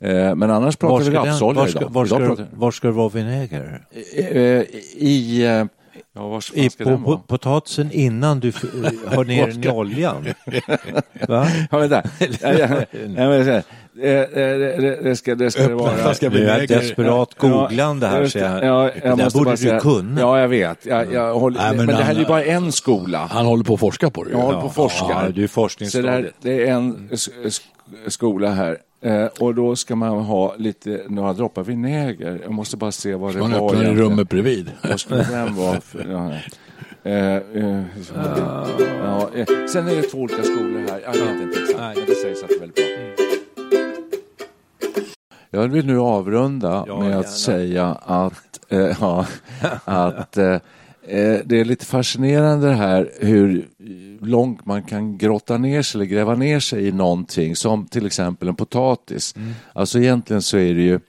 Eh, 0.00 0.34
men 0.34 0.50
annars 0.50 0.76
pratar 0.76 1.04
vi 1.04 1.10
rapsolja 1.10 1.68
idag. 1.68 1.90
Var 1.90 2.06
ska, 2.06 2.24
idag 2.24 2.46
var 2.52 2.70
ska 2.70 2.86
det 2.88 2.94
vara 2.94 3.08
vinäger? 3.08 3.82
I, 3.92 4.20
eh, 4.20 4.62
i 5.04 5.68
Ja, 6.12 6.28
var, 6.28 6.44
I, 6.54 6.70
på, 6.70 6.98
på 6.98 7.18
potatisen 7.18 7.92
innan 7.92 8.40
du 8.40 8.52
har 9.06 9.24
ner 9.24 9.46
den 9.46 9.64
i 9.64 9.68
oljan. 9.68 10.24
Va? 11.28 11.46
Ja, 11.70 11.78
vänta. 11.78 12.02
Ja, 12.40 12.52
ja, 12.52 12.84
ja, 13.16 13.62
det, 14.00 15.16
ska, 15.16 15.34
det 15.34 15.50
ska 15.50 15.68
det 15.68 15.74
vara. 15.74 16.14
Ska 16.14 16.30
bli 16.30 16.42
är 16.42 16.66
desperat 16.66 17.34
googlande 17.38 18.06
här, 18.06 18.26
ser 18.26 18.40
jag. 18.40 18.64
Ja, 18.64 18.90
jag 19.04 19.18
det 19.18 19.32
borde 19.34 19.54
du 19.54 19.80
kunna. 19.80 20.20
Ja, 20.20 20.40
jag 20.40 20.48
vet. 20.48 20.86
Jag, 20.86 21.12
jag 21.12 21.34
håller, 21.34 21.58
Nej, 21.58 21.76
men, 21.76 21.86
men 21.86 21.96
det 21.96 22.02
här 22.02 22.14
är 22.14 22.18
ju 22.18 22.26
bara 22.26 22.44
en 22.44 22.72
skola. 22.72 23.28
Han 23.30 23.46
håller 23.46 23.64
på 23.64 23.74
att 23.74 23.80
forska 23.80 24.10
på 24.10 24.24
det. 24.24 24.30
Jag 24.30 24.38
håller 24.38 24.60
på 24.60 24.66
att 24.66 24.74
forska. 24.74 25.06
Ja, 25.08 25.28
du 25.34 25.44
är 25.44 25.48
forskningsstadiet. 25.48 26.34
Det 26.42 26.68
är 26.68 26.72
en 26.72 27.08
skola 28.08 28.50
här 28.50 28.78
Eh, 29.02 29.26
och 29.26 29.54
då 29.54 29.76
ska 29.76 29.96
man 29.96 30.18
ha 30.18 30.54
lite, 30.56 31.02
några 31.08 31.32
droppar 31.32 31.62
vinäger. 31.62 32.40
Jag 32.42 32.52
måste 32.52 32.76
bara 32.76 32.92
se 32.92 33.14
vad 33.14 33.34
det 33.34 33.40
var. 33.40 33.48
Man 33.48 33.64
öppnar 33.64 33.84
i 33.84 33.94
rummet 33.94 34.28
bredvid. 34.28 34.70
Vad 34.82 35.00
skulle 35.00 35.22
den 35.22 35.54
vara? 35.54 35.80
För, 35.80 36.06
ja. 36.10 36.32
Eh, 37.10 37.36
eh, 37.36 37.82
ja, 39.04 39.30
eh, 39.34 39.46
sen 39.72 39.88
är 39.88 39.96
det 39.96 40.02
två 40.02 40.18
olika 40.18 40.42
skolor 40.42 40.86
här. 40.88 41.00
Jag 41.04 41.12
vet 41.12 41.42
inte 41.42 41.60
exakt, 41.60 41.98
men 41.98 42.06
det 42.06 42.14
sägs 42.14 42.42
att 42.42 42.48
det 42.48 42.54
är 42.54 42.60
väldigt 42.60 42.76
bra. 43.16 43.19
Jag 45.50 45.68
vill 45.68 45.86
nu 45.86 45.98
avrunda 45.98 46.84
ja, 46.88 47.00
med 47.00 47.18
att 47.18 47.30
säga 47.30 47.86
att, 48.02 48.60
eh, 48.68 48.96
ja, 49.00 49.26
att 49.84 50.36
eh, 50.36 50.56
Eh, 51.10 51.40
det 51.44 51.60
är 51.60 51.64
lite 51.64 51.86
fascinerande 51.86 52.68
det 52.68 52.74
här 52.74 53.10
hur 53.20 53.68
långt 54.20 54.66
man 54.66 54.82
kan 54.82 55.18
grotta 55.18 55.58
ner 55.58 55.82
sig 55.82 55.98
eller 55.98 56.06
gräva 56.06 56.34
ner 56.34 56.60
sig 56.60 56.86
i 56.86 56.92
någonting 56.92 57.56
som 57.56 57.86
till 57.86 58.06
exempel 58.06 58.48
en 58.48 58.54
potatis. 58.54 59.36
Mm. 59.36 59.52
Alltså 59.72 59.98
egentligen 59.98 60.42
så 60.42 60.58
är 60.58 60.74
det 60.74 60.82
ju 60.82 61.00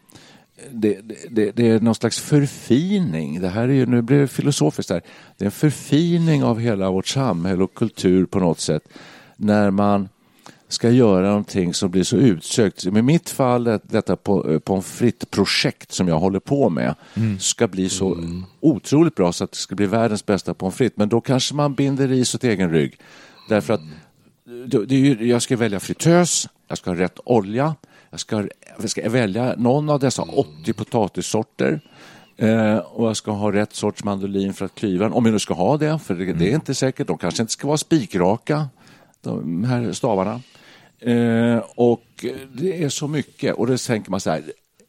det, 0.71 0.99
det, 1.29 1.51
det, 1.51 1.69
är 1.69 1.79
någon 1.79 1.95
slags 1.95 2.19
förfining. 2.19 3.41
Det 3.41 3.49
här 3.49 3.63
är 3.63 3.73
ju, 3.73 3.85
nu 3.85 4.01
blir 4.01 4.19
det 4.19 4.27
filosofiskt 4.27 4.89
här. 4.89 5.01
Det 5.37 5.43
är 5.43 5.47
en 5.47 5.51
förfining 5.51 6.43
av 6.43 6.59
hela 6.59 6.91
vårt 6.91 7.07
samhälle 7.07 7.63
och 7.63 7.73
kultur 7.73 8.25
på 8.25 8.39
något 8.39 8.59
sätt. 8.59 8.83
När 9.37 9.71
man 9.71 10.09
ska 10.73 10.89
göra 10.89 11.27
någonting 11.27 11.73
som 11.73 11.91
blir 11.91 12.03
så 12.03 12.17
utsökt. 12.17 12.85
I 12.85 12.91
mitt 12.91 13.29
fall, 13.29 13.63
detta 13.83 14.13
eh, 14.13 14.59
pommes 14.59 14.85
frites-projekt 14.85 15.91
som 15.91 16.07
jag 16.07 16.19
håller 16.19 16.39
på 16.39 16.69
med 16.69 16.95
mm. 17.13 17.39
ska 17.39 17.67
bli 17.67 17.89
så 17.89 18.13
mm. 18.15 18.45
otroligt 18.59 19.15
bra 19.15 19.33
så 19.33 19.43
att 19.43 19.51
det 19.51 19.57
ska 19.57 19.75
bli 19.75 19.85
världens 19.85 20.25
bästa 20.25 20.53
pommes 20.53 20.75
frites. 20.75 20.97
Men 20.97 21.09
då 21.09 21.21
kanske 21.21 21.55
man 21.55 21.73
binder 21.73 22.07
ris 22.07 22.35
åt 22.35 22.43
egen 22.43 22.71
rygg. 22.71 22.97
Därför 23.49 23.73
att 23.73 23.81
det 24.67 24.95
är, 24.95 25.21
jag 25.21 25.41
ska 25.41 25.57
välja 25.57 25.79
fritös, 25.79 26.49
jag 26.67 26.77
ska 26.77 26.89
ha 26.89 26.97
rätt 26.97 27.19
olja, 27.23 27.75
jag 28.09 28.19
ska, 28.19 28.47
jag 28.79 28.89
ska 28.89 29.09
välja 29.09 29.55
någon 29.57 29.89
av 29.89 29.99
dessa 29.99 30.21
80 30.21 30.73
potatissorter. 30.73 31.81
Eh, 32.37 32.77
och 32.77 33.07
jag 33.07 33.17
ska 33.17 33.31
ha 33.31 33.51
rätt 33.51 33.73
sorts 33.73 34.03
mandolin 34.03 34.53
för 34.53 34.65
att 34.65 34.75
klyva 34.75 35.05
den, 35.05 35.13
om 35.13 35.25
jag 35.25 35.31
nu 35.33 35.39
ska 35.39 35.53
ha 35.53 35.77
det, 35.77 35.99
för 35.99 36.15
det, 36.15 36.25
det 36.25 36.31
är 36.31 36.33
mm. 36.33 36.55
inte 36.55 36.73
säkert. 36.73 37.07
De 37.07 37.17
kanske 37.17 37.43
inte 37.43 37.53
ska 37.53 37.67
vara 37.67 37.77
spikraka, 37.77 38.67
de 39.21 39.63
här 39.63 39.91
stavarna. 39.91 40.41
Eh, 41.01 41.63
och 41.75 42.25
det 42.53 42.83
är 42.83 42.89
så 42.89 43.07
mycket 43.07 43.55
och 43.55 43.67
då 43.67 43.77
tänker 43.77 44.11
man 44.11 44.19
så 44.19 44.29
här, 44.29 44.43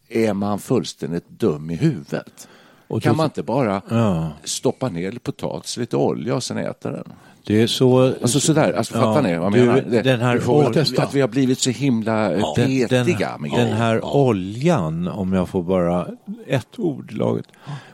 är 0.09 0.33
man 0.33 0.59
fullständigt 0.59 1.29
dum 1.29 1.71
i 1.71 1.75
huvudet? 1.75 2.49
Och 2.89 3.03
kan 3.03 3.17
man 3.17 3.25
inte 3.25 3.43
bara 3.43 3.83
ja. 3.89 4.31
stoppa 4.45 4.89
ner 4.89 5.13
potatis, 5.13 5.77
lite 5.77 5.97
olja 5.97 6.35
och 6.35 6.43
sen 6.43 6.59
äta 6.59 6.91
den? 6.91 7.13
Det 7.47 7.63
är 7.63 7.67
så... 7.67 8.15
Alltså 8.23 8.41
sådär, 8.41 8.73
alltså, 8.73 8.95
fattar 8.95 9.23
ni 9.23 9.37
vad 9.37 9.47
jag 9.47 9.67
menar? 9.67 9.85
Det, 9.91 10.03
den 10.03 10.21
här 10.21 10.51
ol... 10.51 10.79
Att 10.97 11.15
vi 11.15 11.21
har 11.21 11.29
blivit 11.29 11.59
så 11.59 11.71
himla 11.71 12.33
ja. 12.33 12.55
petiga 12.57 12.89
den, 12.89 13.43
med 13.43 13.51
Den 13.51 13.73
här 13.73 13.95
ja. 13.95 14.13
oljan, 14.13 15.09
om 15.09 15.33
jag 15.33 15.49
får 15.49 15.63
bara 15.63 16.07
ett 16.47 16.79
ord 16.79 17.13
laget. 17.13 17.47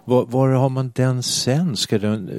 Var, 0.08 0.26
var, 0.26 0.48
har 0.48 0.68
man 0.68 0.92
den 0.94 1.22
sen? 1.22 1.76
Ska 1.76 1.98
den, 1.98 2.30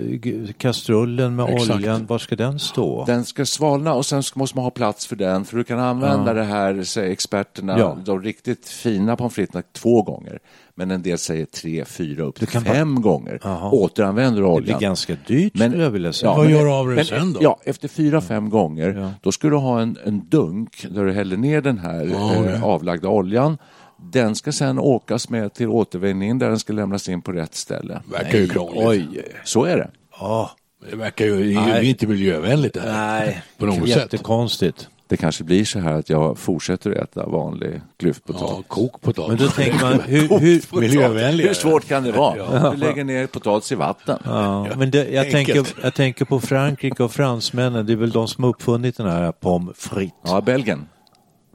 kastrullen 0.57 1.35
med 1.35 1.49
Exakt. 1.49 1.75
oljan, 1.75 2.05
var 2.05 2.17
ska 2.17 2.35
den 2.35 2.59
stå? 2.59 3.05
Den 3.05 3.25
ska 3.25 3.45
svalna 3.45 3.93
och 3.93 4.05
sen 4.05 4.23
måste 4.35 4.57
man 4.57 4.63
ha 4.63 4.71
plats 4.71 5.07
för 5.07 5.15
den 5.15 5.45
för 5.45 5.57
du 5.57 5.63
kan 5.63 5.79
använda 5.79 6.27
ja. 6.27 6.33
det 6.33 6.43
här, 6.43 6.83
säger 6.83 7.11
experterna, 7.11 7.79
ja. 7.79 7.97
de 8.05 8.21
riktigt 8.21 8.69
fina 8.69 9.15
pommes 9.15 9.33
fritesarna 9.33 9.63
två 9.73 10.01
gånger. 10.01 10.39
Men 10.75 10.91
en 10.91 11.01
del 11.01 11.17
säger 11.17 11.45
tre, 11.45 11.85
fyra, 11.85 12.23
upp 12.23 12.35
till 12.35 12.47
fem 12.47 12.95
bara... 12.95 13.01
gånger. 13.01 13.39
Aha. 13.43 13.71
Återanvänder 13.71 14.43
oljan. 14.43 14.55
Det 14.55 14.61
blir 14.61 14.87
ganska 14.87 15.15
dyrt 15.27 15.53
men, 15.53 15.69
skulle 15.69 15.83
jag 15.83 15.91
vilja 15.91 16.13
säga. 16.13 16.31
Ja, 16.31 16.37
Vad 16.37 16.49
gör 16.49 16.65
du 16.65 16.71
av 16.71 16.87
det 16.87 17.05
sen 17.05 17.33
då? 17.33 17.39
Ja, 17.43 17.59
efter 17.63 17.87
fyra, 17.87 18.21
fem 18.21 18.49
gånger, 18.49 18.93
ja. 18.93 19.11
då 19.21 19.31
ska 19.31 19.49
du 19.49 19.55
ha 19.55 19.81
en, 19.81 19.97
en 20.05 20.21
dunk 20.29 20.85
där 20.89 21.05
du 21.05 21.11
häller 21.11 21.37
ner 21.37 21.61
den 21.61 21.77
här 21.77 22.09
ja, 22.13 22.45
eh, 22.45 22.63
avlagda 22.63 23.09
oljan 23.09 23.57
Den 24.01 24.35
ska 24.35 24.51
sen 24.51 24.79
åkas 24.79 25.29
med 25.29 25.53
till 25.53 25.67
återvinningen 25.67 26.39
där 26.39 26.49
den 26.49 26.59
ska 26.59 26.73
lämnas 26.73 27.09
in 27.09 27.21
på 27.21 27.31
rätt 27.31 27.55
ställe. 27.55 28.01
Verkar 28.11 28.37
ju 28.37 28.47
krångligt. 28.47 28.87
Oj, 28.87 29.23
så 29.43 29.65
är 29.65 29.77
det. 29.77 29.89
Ja. 30.19 30.51
Det 30.89 30.95
verkar 30.95 31.25
ju 31.25 31.53
det 31.53 31.59
är 31.59 31.81
inte 31.81 32.07
miljövänligt 32.07 32.73
det 32.73 32.81
här. 32.81 33.25
Nej, 33.25 33.43
på 33.57 33.65
något 33.65 33.87
jättekonstigt. 33.87 34.79
Sätt. 34.79 34.89
Det 35.07 35.17
kanske 35.17 35.43
blir 35.43 35.65
så 35.65 35.79
här 35.79 35.93
att 35.93 36.09
jag 36.09 36.37
fortsätter 36.37 36.91
äta 36.91 37.25
vanlig 37.25 37.81
klyftpotatis. 37.97 38.55
Ja, 38.57 38.63
kokpotatis. 38.67 39.27
Men 39.27 39.37
då 39.37 39.47
tänker 39.47 39.81
man, 39.81 39.99
hur, 39.99 40.39
hur, 40.39 41.41
hur 41.43 41.53
svårt 41.53 41.87
kan 41.87 42.03
det 42.03 42.11
vara? 42.11 42.37
Ja. 42.37 42.71
Du 42.71 42.77
lägger 42.77 43.03
ner 43.03 43.27
potatis 43.27 43.71
i 43.71 43.75
vatten. 43.75 44.19
Ja, 44.23 44.67
men 44.75 44.91
det, 44.91 45.09
jag, 45.09 45.31
tänker, 45.31 45.67
jag 45.83 45.93
tänker 45.93 46.25
på 46.25 46.39
Frankrike 46.39 47.03
och 47.03 47.11
fransmännen. 47.11 47.85
Det 47.85 47.93
är 47.93 47.97
väl 47.97 48.11
de 48.11 48.27
som 48.27 48.43
har 48.43 48.51
uppfunnit 48.51 48.97
den 48.97 49.07
här 49.07 49.31
pommes 49.31 49.77
frites. 49.77 50.13
Ja, 50.23 50.41
Belgien. 50.41 50.87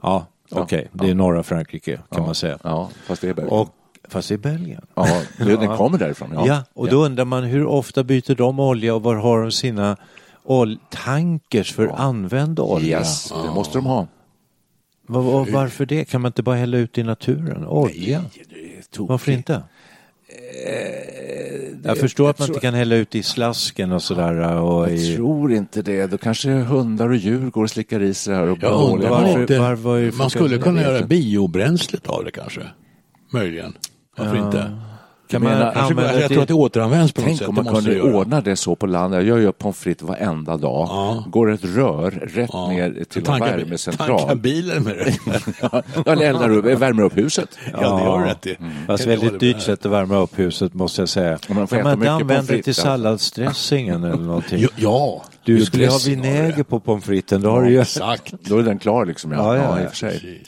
Ja, 0.01 0.27
okej. 0.61 0.89
Okay. 0.93 1.07
Det 1.07 1.11
är 1.11 1.15
norra 1.15 1.43
Frankrike 1.43 1.99
kan 2.11 2.25
man 2.25 2.35
säga. 2.35 2.57
Ja, 2.63 2.89
fast 3.07 3.21
det 3.21 3.29
är 3.29 3.33
Belgien. 3.33 3.59
Och, 3.59 3.75
Fast 4.07 4.31
i 4.31 4.37
Belgien? 4.37 4.85
Ja, 4.95 5.21
den 5.37 5.77
kommer 5.77 5.97
därifrån. 5.97 6.29
Ja, 6.33 6.47
ja 6.47 6.63
och 6.73 6.89
då 6.89 7.05
undrar 7.05 7.25
man 7.25 7.43
hur 7.43 7.65
ofta 7.65 8.03
byter 8.03 8.35
de 8.35 8.59
olja 8.59 8.95
och 8.95 9.03
var 9.03 9.15
har 9.15 9.41
de 9.41 9.51
sina 9.51 9.97
tankers 10.89 11.73
för 11.73 11.87
använd 11.87 12.59
olja? 12.59 12.99
Yes, 12.99 13.33
det 13.43 13.51
måste 13.51 13.77
de 13.77 13.85
ha. 13.85 14.07
Var, 15.07 15.51
varför 15.51 15.85
det? 15.85 16.05
Kan 16.05 16.21
man 16.21 16.29
inte 16.29 16.43
bara 16.43 16.55
hälla 16.55 16.77
ut 16.77 16.97
i 16.97 17.03
naturen? 17.03 17.65
Olja? 17.67 18.21
Varför 18.97 19.31
inte? 19.31 19.63
Eh, 20.27 21.45
jag 21.83 21.97
förstår 21.97 22.29
att 22.29 22.39
man 22.39 22.47
inte 22.47 22.59
kan 22.59 22.73
hälla 22.73 22.95
ut 22.95 23.15
i 23.15 23.23
slasken 23.23 23.91
och 23.91 24.01
sådär. 24.01 24.61
Och 24.61 24.83
jag 24.83 24.97
i... 24.97 25.15
tror 25.15 25.53
inte 25.53 25.81
det. 25.81 26.07
Då 26.07 26.17
kanske 26.17 26.49
hundar 26.49 27.09
och 27.09 27.15
djur 27.15 27.49
går 27.49 27.63
och 27.63 27.69
slickar 27.69 28.01
i 28.01 28.13
sig 28.13 28.35
här. 28.35 28.47
Och 28.47 28.57
jag 28.61 28.91
undrar 28.91 29.09
varför, 29.09 29.57
varför, 29.57 30.17
man 30.17 30.29
skulle 30.29 30.57
kunna 30.57 30.81
göra 30.81 31.05
biobränslet 31.05 32.07
av 32.07 32.25
det 32.25 32.31
kanske. 32.31 32.61
Möjligen. 33.33 33.73
Varför 34.17 34.35
ja. 34.35 34.45
inte? 34.45 34.71
Kan 35.27 35.43
man 35.43 35.51
menar, 35.51 35.73
använda 35.73 36.21
jag 36.21 36.29
tror 36.29 36.41
att 36.41 36.47
det 36.47 36.53
återanvänds 36.53 37.13
på 37.13 37.21
något 37.21 37.29
sätt. 37.29 37.39
Tänk 37.39 37.49
om 37.49 37.65
man 37.65 37.75
kunde 37.75 38.01
ordna 38.01 38.41
det 38.41 38.55
så 38.55 38.75
på 38.75 38.85
landet. 38.85 39.25
Jag 39.25 39.41
gör 39.41 39.51
pommes 39.51 39.77
frites 39.77 40.07
varenda 40.07 40.57
dag. 40.57 40.87
Ja. 40.89 41.23
Går 41.27 41.51
ett 41.51 41.63
rör 41.63 42.11
rätt 42.11 42.49
ja. 42.53 42.67
ner 42.67 43.03
till 43.09 43.29
en 43.29 43.39
värmecentral. 43.39 44.19
Tanka 44.19 44.35
bilen 44.35 44.83
med 44.83 44.95
det. 44.95 45.13
ja, 45.61 45.83
eller 46.05 46.25
eldar 46.25 46.49
upp, 46.49 46.65
värmer 46.65 47.03
upp 47.03 47.17
huset. 47.17 47.57
Ja, 47.71 47.77
ja 47.81 47.97
det 47.97 48.03
gör 48.03 48.19
du 48.19 48.25
rätt 48.25 48.45
i. 48.45 48.55
Mm. 48.59 48.71
Fast 48.87 49.05
väldigt 49.05 49.39
dyrt 49.39 49.61
sätt 49.61 49.85
att 49.85 49.91
värma 49.91 50.17
upp 50.17 50.39
huset 50.39 50.73
måste 50.73 51.01
jag 51.01 51.09
säga. 51.09 51.39
Man 51.49 51.67
kan 51.67 51.83
man 51.83 51.93
inte 51.93 52.11
använda 52.11 52.53
det 52.53 52.63
till 52.63 52.75
salladsdressingen 52.75 54.03
eller 54.03 54.23
någonting? 54.23 54.67
Ja. 54.75 55.23
Du 55.43 55.65
skulle 55.65 55.87
ha 55.87 55.99
vinäger 56.05 56.63
på 56.63 56.79
pommes 56.79 57.05
fritesen. 57.05 57.41
Då 57.41 57.49
har 57.49 57.63
du 57.63 57.69
ju... 57.69 57.81
Exakt. 57.81 58.33
Då 58.41 58.57
är 58.57 58.63
den 58.63 58.79
klar 58.79 59.05
liksom. 59.05 59.31
Ja, 59.31 59.57
ja, 59.57 59.81
i 59.81 59.85
och 59.85 59.89
för 59.89 59.97
sig. 59.97 60.43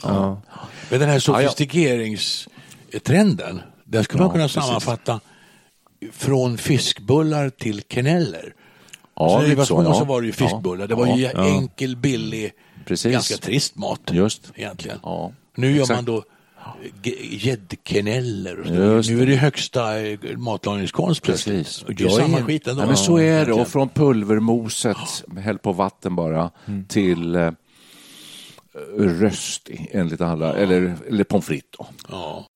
Men 0.90 1.00
den 1.00 1.10
här 1.10 1.20
sofistikeringstrenden 1.20 3.62
den 3.88 4.04
skulle 4.04 4.23
man 4.23 4.32
kunna 4.32 4.43
precis. 4.43 4.63
sammanfatta 4.63 5.19
från 6.12 6.58
fiskbullar 6.58 7.50
till 7.50 7.82
keneller. 7.89 8.54
Ja, 9.15 9.30
så 9.30 9.39
när 9.39 9.47
vi 9.47 9.56
var 9.56 9.65
små 9.65 9.93
så, 9.93 10.06
var 10.06 10.21
det 10.21 10.28
ju 10.28 10.34
fiskbullar. 10.34 10.88
Det 10.88 10.95
var 10.95 11.17
ju 11.17 11.28
enkel, 11.36 11.95
billig, 11.95 12.52
precis. 12.86 13.12
ganska 13.12 13.38
trist 13.38 13.76
mat 13.76 14.02
Just. 14.12 14.52
egentligen. 14.56 15.00
Nu 15.56 15.76
gör 15.76 15.95
man 15.95 16.06
då 16.06 16.23
gäddkeneller. 17.32 18.63
Nu 19.10 19.21
är 19.21 19.26
det 19.26 19.36
högsta 19.36 20.00
eh, 20.00 20.38
matlagningskonst. 20.38 21.21
Och 21.30 21.95
det 21.95 22.04
är 22.04 22.10
samma 22.10 22.38
skit 22.38 22.67
ändå. 22.67 22.82
Ja, 22.82 22.86
men 22.86 22.97
så 22.97 23.17
är 23.17 23.45
det. 23.45 23.54
Och 23.54 23.67
från 23.67 23.89
pulvermoset, 23.89 24.97
häll 25.38 25.58
på 25.58 25.73
vatten 25.73 26.15
bara, 26.15 26.52
mm. 26.65 26.86
till 26.86 27.36
eh, 27.36 27.52
röst 28.97 29.69
enligt 29.91 30.21
alla, 30.21 30.54
eller, 30.54 30.95
eller 31.08 31.23
pommes 31.23 31.45
frites. 31.45 31.69
Då. 31.78 31.88
Ja. 32.10 32.47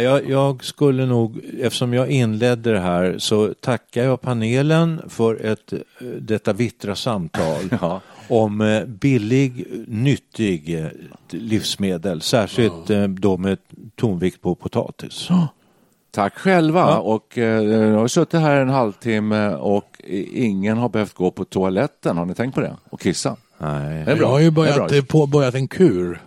Jag, 0.00 0.30
jag, 0.30 0.64
skulle 0.64 1.06
nog, 1.06 1.40
eftersom 1.60 1.94
jag 1.94 2.10
inledde 2.10 2.72
det 2.72 2.80
här, 2.80 3.18
så 3.18 3.54
tackar 3.60 4.04
jag 4.04 4.20
panelen 4.20 5.02
för 5.08 5.44
ett, 5.44 5.72
detta 6.20 6.52
vittra 6.52 6.94
samtal 6.94 7.62
ja. 7.80 8.00
om 8.28 8.60
eh, 8.60 8.84
billig, 8.84 9.66
nyttig 9.86 10.80
eh, 10.80 10.86
livsmedel, 11.30 12.20
särskilt 12.20 12.88
ja. 12.88 12.96
Eh, 12.96 13.08
då 13.08 13.36
med 13.36 13.58
tonvikt 13.96 14.42
på 14.42 14.54
potatis. 14.54 15.28
Tack 16.10 16.38
själva 16.38 16.80
ja. 16.80 16.98
och 16.98 17.38
eh, 17.38 17.62
jag 17.64 17.98
har 17.98 18.08
suttit 18.08 18.40
här 18.40 18.60
en 18.60 18.68
halvtimme 18.68 19.54
och 19.54 20.00
ingen 20.32 20.78
har 20.78 20.88
behövt 20.88 21.14
gå 21.14 21.30
på 21.30 21.44
toaletten. 21.44 22.16
Har 22.16 22.26
ni 22.26 22.34
tänkt 22.34 22.54
på 22.54 22.60
det? 22.60 22.76
Och 22.90 23.00
kissa? 23.00 23.36
Nej. 23.58 24.04
Det 24.04 24.10
är 24.12 24.16
bra. 24.16 24.16
Jag 24.16 24.28
har 24.28 24.40
ju 24.40 24.50
börjat, 24.50 25.08
påbörjat 25.08 25.54
en 25.54 25.68
kur 25.68 26.20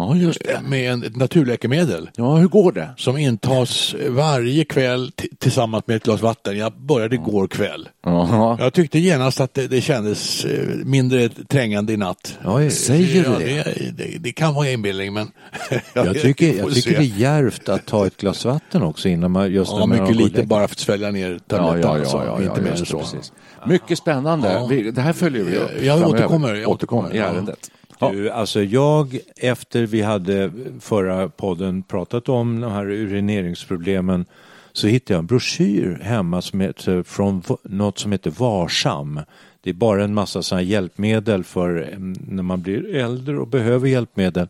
Ja, 0.00 0.16
just 0.16 0.44
det. 0.44 0.60
Med 0.68 1.04
ett 1.04 1.16
naturläkemedel. 1.16 2.10
Ja, 2.16 2.34
hur 2.36 2.48
går 2.48 2.72
det? 2.72 2.88
Som 2.96 3.16
intas 3.16 3.94
varje 4.08 4.64
kväll 4.64 5.12
tillsammans 5.38 5.86
med 5.86 5.96
ett 5.96 6.04
glas 6.04 6.22
vatten. 6.22 6.58
Jag 6.58 6.72
började 6.72 7.16
ja. 7.16 7.22
igår 7.22 7.46
kväll. 7.46 7.88
Aha. 8.06 8.56
Jag 8.60 8.72
tyckte 8.72 8.98
genast 8.98 9.40
att 9.40 9.54
det, 9.54 9.66
det 9.66 9.80
kändes 9.80 10.44
eh, 10.44 10.68
mindre 10.84 11.28
trängande 11.28 11.92
i 11.92 11.96
natt. 11.96 12.38
Ja, 12.44 12.70
säger 12.70 13.24
du 13.24 13.44
det? 13.44 13.62
Det, 13.64 13.90
det? 13.96 14.18
det, 14.18 14.32
kan 14.32 14.54
vara 14.54 14.70
inbildning 14.70 15.12
men... 15.12 15.30
jag 15.94 16.20
tycker, 16.20 16.54
jag 16.58 16.74
tycker 16.74 16.90
det 16.90 16.96
är 16.96 17.18
djärvt 17.18 17.68
att 17.68 17.86
ta 17.86 18.06
ett 18.06 18.16
glas 18.16 18.44
vatten 18.44 18.82
också 18.82 19.08
innan 19.08 19.30
man 19.30 19.52
just 19.52 19.72
Ja, 19.72 19.86
mycket 19.86 20.16
lite 20.16 20.42
bara 20.42 20.68
för 20.68 20.74
att 20.74 20.78
svälja 20.78 21.10
ner 21.10 21.38
tabletten. 21.46 21.80
Ja, 21.80 21.96
ja, 21.96 22.00
alltså. 22.00 22.24
ja, 22.26 22.42
inte 22.42 22.60
mer 22.60 22.70
än 22.70 22.86
så. 22.86 22.98
Precis. 22.98 23.32
Mycket 23.66 23.98
spännande. 23.98 24.68
Det 24.94 25.00
här 25.00 25.12
följer 25.12 25.44
vi 25.44 25.56
upp. 25.56 25.82
Jag 25.82 26.08
återkommer, 26.08 26.54
jag 26.54 26.70
återkommer 26.70 27.14
i 27.14 27.18
ärendet. 27.18 27.70
Du, 28.00 28.30
alltså 28.30 28.62
jag, 28.62 29.18
efter 29.36 29.86
vi 29.86 30.02
hade 30.02 30.52
förra 30.80 31.28
podden 31.28 31.82
pratat 31.82 32.28
om 32.28 32.60
de 32.60 32.72
här 32.72 32.90
urineringsproblemen 32.90 34.24
så 34.72 34.86
hittade 34.86 35.14
jag 35.14 35.18
en 35.18 35.26
broschyr 35.26 35.98
hemma 36.02 36.42
som 36.42 36.60
heter, 36.60 37.02
från 37.02 37.42
något 37.62 37.98
som 37.98 38.12
heter 38.12 38.30
Varsam. 38.30 39.20
Det 39.60 39.70
är 39.70 39.74
bara 39.74 40.04
en 40.04 40.14
massa 40.14 40.42
sådana 40.42 40.62
hjälpmedel 40.62 41.44
för 41.44 41.94
när 42.26 42.42
man 42.42 42.62
blir 42.62 42.94
äldre 42.94 43.38
och 43.38 43.48
behöver 43.48 43.88
hjälpmedel. 43.88 44.48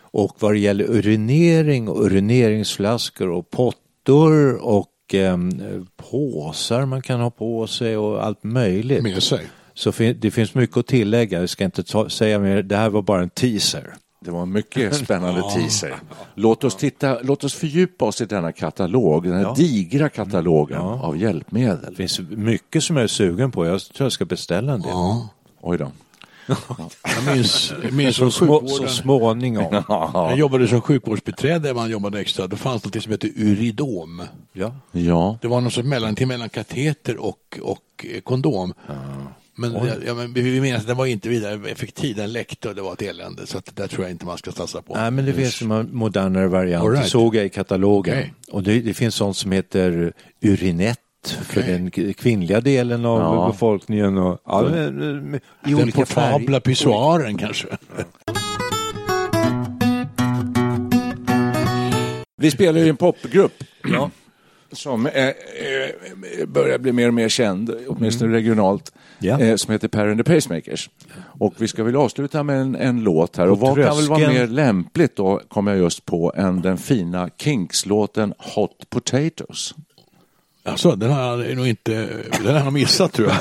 Och 0.00 0.36
vad 0.38 0.52
det 0.52 0.58
gäller 0.58 0.84
urinering 0.90 1.88
och 1.88 2.04
urineringsflaskor 2.04 3.28
och 3.28 3.50
pottor 3.50 4.64
och 4.64 5.14
eh, 5.14 5.38
påsar 5.96 6.86
man 6.86 7.02
kan 7.02 7.20
ha 7.20 7.30
på 7.30 7.66
sig 7.66 7.96
och 7.96 8.24
allt 8.24 8.44
möjligt. 8.44 9.02
Med 9.02 9.22
sig. 9.22 9.46
Så 9.74 9.92
det 10.16 10.30
finns 10.30 10.54
mycket 10.54 10.76
att 10.76 10.86
tillägga, 10.86 11.40
jag 11.40 11.48
ska 11.48 11.64
inte 11.64 11.82
ta, 11.82 12.08
säga 12.08 12.38
mer, 12.38 12.62
det 12.62 12.76
här 12.76 12.90
var 12.90 13.02
bara 13.02 13.22
en 13.22 13.30
teaser. 13.30 13.94
Det 14.24 14.30
var 14.30 14.42
en 14.42 14.52
mycket 14.52 14.96
spännande 15.04 15.42
teaser. 15.54 15.94
Låt 16.34 16.64
oss, 16.64 16.76
titta, 16.76 17.18
låt 17.22 17.44
oss 17.44 17.54
fördjupa 17.54 18.04
oss 18.04 18.20
i 18.20 18.24
denna 18.24 18.52
katalog, 18.52 19.24
den 19.24 19.32
här 19.32 19.42
ja. 19.42 19.54
digra 19.56 20.08
katalogen 20.08 20.78
ja. 20.78 21.00
av 21.02 21.16
hjälpmedel. 21.16 21.78
Det 21.88 21.94
finns 21.96 22.20
mycket 22.30 22.84
som 22.84 22.96
jag 22.96 23.04
är 23.04 23.08
sugen 23.08 23.50
på, 23.50 23.66
jag 23.66 23.80
tror 23.80 24.04
jag 24.04 24.12
ska 24.12 24.24
beställa 24.24 24.72
en 24.72 24.80
del. 24.80 24.90
Ja. 24.90 25.28
Oj 25.60 25.78
då. 25.78 25.90
Jag 27.26 27.36
minns, 27.36 27.72
minns 27.90 28.16
så, 28.16 28.30
små, 28.30 28.68
så 28.68 28.86
småningom. 28.86 29.84
Jag 30.12 30.38
jobbade 30.38 30.68
som 30.68 30.80
sjukvårdsbeträde, 30.80 31.74
man 31.74 31.90
jobbade 31.90 32.20
extra. 32.20 32.46
Det 32.46 32.56
fanns 32.56 32.84
något 32.84 33.02
som 33.02 33.12
hette 33.12 33.28
Uridom. 33.36 34.22
Ja. 34.52 34.74
Ja. 34.92 35.38
Det 35.42 35.48
var 35.48 35.60
något 35.60 35.72
som 35.72 35.88
mellanting 35.88 36.28
mellan 36.28 36.48
kateter 36.48 37.16
och, 37.16 37.58
och 37.62 38.06
kondom. 38.24 38.74
Ja. 38.86 38.94
Men, 39.54 39.72
ja, 40.06 40.14
men 40.14 40.32
vi 40.32 40.60
minns 40.60 40.80
att 40.80 40.86
den 40.86 40.96
var 40.96 41.06
inte 41.06 41.28
vidare 41.28 41.70
effektiv, 41.70 42.16
den 42.16 42.32
läckte 42.32 42.68
och 42.68 42.74
det 42.74 42.82
var 42.82 42.92
ett 42.92 43.02
elände. 43.02 43.46
Så 43.46 43.58
att 43.58 43.76
där 43.76 43.86
tror 43.86 44.04
jag 44.04 44.10
inte 44.10 44.26
man 44.26 44.38
ska 44.38 44.52
satsa 44.52 44.82
på. 44.82 44.94
Nej, 44.94 45.10
men 45.10 45.24
det 45.24 45.32
finns 45.32 45.62
en 45.62 45.88
modernare 45.92 46.48
variant. 46.48 46.90
Right. 46.90 47.04
Det 47.04 47.10
såg 47.10 47.36
jag 47.36 47.44
i 47.44 47.48
katalogen. 47.48 48.18
Okay. 48.18 48.30
Och 48.50 48.62
det, 48.62 48.80
det, 48.80 48.94
finns 48.94 49.14
sånt 49.14 49.36
som 49.36 49.52
heter 49.52 50.12
urinett 50.40 50.98
okay. 51.24 51.44
för 51.44 51.72
den 51.72 51.90
kvinnliga 52.14 52.60
delen 52.60 53.04
av 53.04 53.20
ja. 53.20 53.48
befolkningen. 53.52 54.18
Och, 54.18 54.40
ja, 54.44 54.68
i 54.68 54.72
den 54.72 55.40
olika 55.64 55.98
portabla 55.98 56.60
pissoaren 56.60 57.38
kanske. 57.38 57.68
Vi 62.36 62.50
spelar 62.50 62.80
i 62.80 62.88
en 62.88 62.96
popgrupp. 62.96 63.64
Ja 63.84 64.10
som 64.72 65.06
eh, 65.06 65.26
eh, 65.26 65.32
börjar 66.46 66.78
bli 66.78 66.92
mer 66.92 67.08
och 67.08 67.14
mer 67.14 67.28
känd, 67.28 67.74
åtminstone 67.88 68.28
mm. 68.28 68.34
regionalt, 68.34 68.92
ja. 69.18 69.40
eh, 69.40 69.56
som 69.56 69.72
heter 69.72 69.88
Per 69.88 70.08
and 70.08 70.24
the 70.24 70.34
Pacemakers. 70.34 70.90
Och 71.18 71.54
vi 71.56 71.68
ska 71.68 71.84
väl 71.84 71.96
avsluta 71.96 72.42
med 72.42 72.60
en, 72.60 72.76
en 72.76 73.00
låt 73.00 73.36
här. 73.36 73.46
På 73.46 73.52
och 73.52 73.58
vad 73.58 73.74
tröskeln. 73.74 73.96
kan 73.96 73.96
väl 73.96 74.08
vara 74.08 74.32
mer 74.32 74.46
lämpligt 74.46 75.16
då, 75.16 75.40
kommer 75.48 75.72
jag 75.72 75.80
just 75.80 76.06
på, 76.06 76.32
än 76.36 76.62
den 76.62 76.78
fina 76.78 77.30
Kinks-låten 77.38 78.34
Hot 78.38 78.90
Potatoes. 78.90 79.74
Alltså, 80.64 80.96
den 80.96 81.10
har 81.10 81.42
jag 81.42 81.56
nog 81.56 81.66
inte, 81.66 82.08
den 82.44 82.54
har 82.54 82.64
jag 82.64 82.72
missat 82.72 83.12
tror 83.12 83.28
jag. 83.28 83.36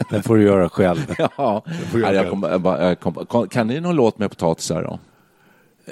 den 0.10 0.22
får 0.22 0.36
du 0.36 0.42
göra 0.42 0.68
själv. 0.68 1.14
ja, 1.18 1.64
göra 1.94 2.14
jag 2.14 2.30
kom, 2.30 2.42
jag 2.64 3.00
kom, 3.28 3.48
kan 3.48 3.66
ni 3.66 3.80
någon 3.80 3.96
låt 3.96 4.18
med 4.18 4.30
potatisar 4.30 4.82
då? 4.82 4.98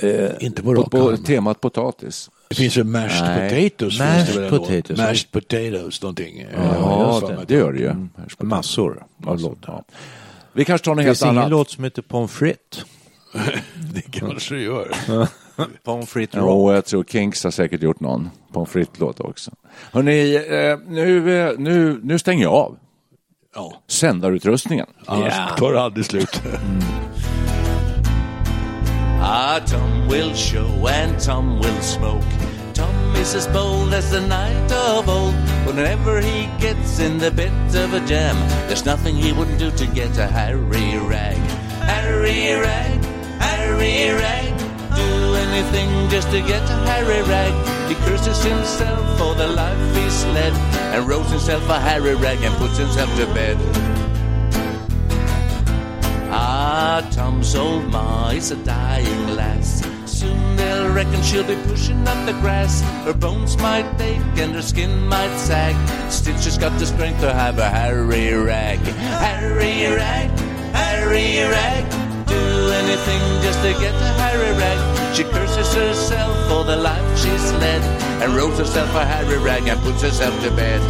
Eh, 0.08 0.30
inte 0.40 0.62
på, 0.62 0.74
på, 0.74 0.90
på 0.90 1.16
temat 1.16 1.60
potatis. 1.60 2.30
Det 2.48 2.54
finns 2.54 2.76
ju 2.76 2.84
mashed 2.84 3.22
Nej. 3.22 3.70
potatoes. 3.70 3.98
Mashed 3.98 4.50
potatoes. 4.50 4.98
Mashed 4.98 5.30
potatoes 5.30 6.02
någonting. 6.02 6.46
Ja, 6.56 7.20
ja 7.22 7.28
det, 7.28 7.44
det, 7.48 7.54
gör 7.54 7.72
det 7.72 7.78
ju. 7.78 7.90
Mm. 7.90 8.10
Massor 8.38 9.06
av 9.24 9.40
låtar. 9.40 9.72
Ja. 9.72 9.84
Vi 10.52 10.64
kanske 10.64 10.84
tar 10.84 10.94
något 10.94 11.04
helt 11.04 11.22
annat. 11.22 11.34
Det 11.34 11.38
finns 11.38 11.44
ingen 11.44 11.50
låt 11.50 11.70
som 11.70 11.84
heter 11.84 12.02
Pommes 12.02 12.32
frites. 12.32 12.84
det 13.94 14.02
kanske 14.10 14.54
det 14.54 14.60
gör. 14.60 14.96
Pommes 15.84 16.08
frites 16.10 16.34
Jo, 16.38 16.72
jag 16.72 16.84
tror 16.84 17.04
Kinks 17.04 17.44
har 17.44 17.50
säkert 17.50 17.82
gjort 17.82 18.00
någon 18.00 18.30
pommes 18.52 18.70
frites-låt 18.70 19.20
också. 19.20 19.50
Hörrni, 19.92 20.34
eh, 20.34 20.78
nu, 20.88 21.38
eh, 21.38 21.58
nu, 21.58 22.00
nu 22.02 22.18
stänger 22.18 22.42
jag 22.42 22.52
av. 22.52 22.78
Ja. 23.54 23.82
Sändarutrustningen. 23.86 24.86
Annars 25.06 25.32
yeah. 25.32 25.56
tar 25.56 25.72
det 25.72 25.80
aldrig 25.80 26.06
slut. 26.06 26.42
mm. 26.44 26.80
Ah, 29.28 29.58
Tom 29.66 30.06
will 30.06 30.32
show 30.34 30.86
and 30.86 31.18
Tom 31.18 31.58
will 31.58 31.82
smoke. 31.82 32.22
Tom 32.74 33.16
is 33.16 33.34
as 33.34 33.48
bold 33.48 33.92
as 33.92 34.08
the 34.12 34.20
night 34.20 34.70
of 34.70 35.08
old. 35.08 35.34
Whenever 35.66 36.20
he 36.20 36.46
gets 36.60 37.00
in 37.00 37.18
the 37.18 37.32
bit 37.32 37.50
of 37.74 37.92
a 37.92 37.98
jam, 38.06 38.36
there's 38.68 38.86
nothing 38.86 39.16
he 39.16 39.32
wouldn't 39.32 39.58
do 39.58 39.72
to 39.72 39.86
get 39.88 40.16
a 40.16 40.28
Harry 40.28 40.96
Rag. 40.98 41.42
Harry 41.90 42.54
Rag, 42.54 43.04
Harry 43.42 44.14
Rag. 44.14 44.54
Do 44.94 45.34
anything 45.34 46.08
just 46.08 46.30
to 46.30 46.40
get 46.42 46.62
a 46.62 46.76
Harry 46.86 47.22
Rag. 47.22 47.54
He 47.88 47.96
curses 48.06 48.44
himself 48.44 49.18
for 49.18 49.34
the 49.34 49.48
life 49.48 49.96
he's 49.96 50.24
led 50.26 50.52
and 50.94 51.08
rolls 51.08 51.30
himself 51.30 51.68
a 51.68 51.80
Harry 51.80 52.14
Rag 52.14 52.40
and 52.42 52.54
puts 52.58 52.78
himself 52.78 53.10
to 53.16 53.26
bed. 53.34 53.58
Tom's 57.02 57.54
old 57.54 57.84
ma 57.92 58.30
is 58.30 58.50
a 58.50 58.56
dying 58.64 59.28
lass. 59.36 59.82
Soon 60.06 60.56
they'll 60.56 60.94
reckon 60.94 61.22
she'll 61.22 61.46
be 61.46 61.56
pushing 61.68 62.08
up 62.08 62.24
the 62.24 62.32
grass. 62.40 62.80
Her 63.04 63.12
bones 63.12 63.58
might 63.58 63.84
ache 64.00 64.38
and 64.38 64.54
her 64.54 64.62
skin 64.62 65.06
might 65.06 65.36
sag. 65.36 65.76
Still, 66.10 66.38
she's 66.38 66.56
got 66.56 66.78
the 66.78 66.86
strength 66.86 67.20
to 67.20 67.34
have 67.34 67.58
a 67.58 67.68
Harry 67.68 68.32
rag. 68.32 68.78
Harry 68.78 69.94
rag, 69.94 70.30
Harry 70.72 71.42
rag. 71.50 71.84
Do 72.26 72.34
anything 72.80 73.22
just 73.42 73.60
to 73.60 73.72
get 73.72 73.94
a 73.94 74.12
Harry 74.22 74.52
rag. 74.56 75.14
She 75.14 75.24
curses 75.24 75.74
herself 75.74 76.48
for 76.48 76.64
the 76.64 76.76
life 76.76 77.18
she's 77.18 77.52
led 77.60 77.82
and 78.22 78.34
rolls 78.34 78.58
herself 78.58 78.94
a 78.94 79.04
Harry 79.04 79.38
rag 79.38 79.68
and 79.68 79.78
puts 79.80 80.00
herself 80.00 80.34
to 80.42 80.50
bed. 80.50 80.80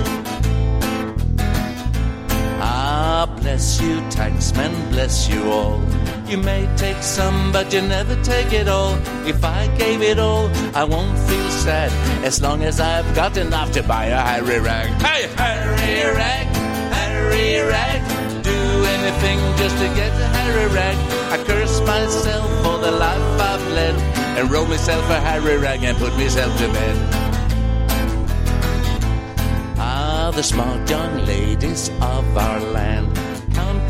Ah, 2.60 3.26
bless 3.40 3.80
you, 3.80 4.00
taxman, 4.08 4.72
bless 4.90 5.28
you 5.28 5.50
all. 5.50 5.95
You 6.28 6.38
may 6.38 6.68
take 6.76 7.02
some, 7.02 7.52
but 7.52 7.72
you 7.72 7.80
never 7.82 8.20
take 8.22 8.52
it 8.52 8.66
all. 8.66 8.94
If 9.24 9.44
I 9.44 9.68
gave 9.78 10.02
it 10.02 10.18
all, 10.18 10.50
I 10.74 10.82
won't 10.82 11.16
feel 11.28 11.50
sad 11.50 11.90
as 12.24 12.42
long 12.42 12.62
as 12.64 12.80
I've 12.80 13.14
got 13.14 13.36
enough 13.36 13.70
to 13.72 13.82
buy 13.82 14.06
a 14.06 14.20
Harry 14.20 14.58
rag. 14.58 14.90
Hey, 15.00 15.28
Harry 15.36 16.16
rag, 16.16 16.46
Harry 16.92 17.60
rag. 17.68 18.00
Do 18.42 18.58
anything 18.96 19.38
just 19.56 19.76
to 19.78 19.86
get 19.94 20.10
a 20.20 20.26
Harry 20.38 20.66
rag. 20.74 20.96
I 21.32 21.44
curse 21.44 21.80
myself 21.82 22.50
for 22.64 22.78
the 22.78 22.90
life 22.90 23.40
I've 23.40 23.66
led 23.72 23.94
and 24.36 24.50
roll 24.50 24.66
myself 24.66 25.08
a 25.08 25.20
Harry 25.20 25.56
rag 25.58 25.82
and 25.84 25.96
put 25.96 26.12
myself 26.16 26.56
to 26.58 26.68
bed 26.72 26.96
Ah, 29.78 30.30
the 30.34 30.42
smart 30.42 30.88
young 30.90 31.24
ladies 31.24 31.88
of 32.00 32.36
our 32.36 32.60
land 32.60 33.15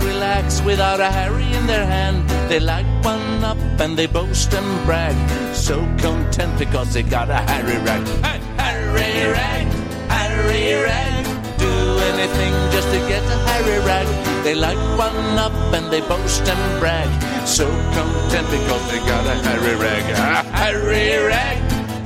relax 0.07 0.63
without 0.63 1.01
a 1.01 1.11
Harry 1.11 1.49
in 1.53 1.67
their 1.67 1.85
hand. 1.85 2.29
They 2.49 2.61
light 2.61 2.87
one 3.05 3.43
up 3.45 3.59
and 3.81 3.97
they 3.99 4.07
boast 4.07 4.53
and 4.55 4.87
brag. 4.87 5.17
So 5.55 5.77
content 5.99 6.59
because 6.59 6.95
they 6.95 7.03
got 7.03 7.29
a 7.29 7.41
Harry 7.51 7.79
rag. 7.85 8.07
Hey, 8.25 8.41
Harry 8.63 9.33
rag, 9.33 9.67
Harry 10.09 10.75
rag. 10.89 11.25
Do 11.59 11.73
anything 12.13 12.55
just 12.75 12.89
to 12.95 12.99
get 13.11 13.23
a 13.35 13.39
Harry 13.51 13.79
rag. 13.91 14.09
They 14.45 14.55
light 14.55 14.85
one 14.97 15.39
up 15.39 15.57
and 15.75 15.87
they 15.93 16.01
boast 16.01 16.47
and 16.49 16.81
brag. 16.81 17.11
So 17.47 17.67
content 17.99 18.49
because 18.51 18.85
they 18.91 19.01
got 19.13 19.25
a 19.27 19.37
Harry 19.49 19.77
rag. 19.77 20.05
Ah, 20.17 20.43
Harry 20.63 21.19
rag, 21.33 21.59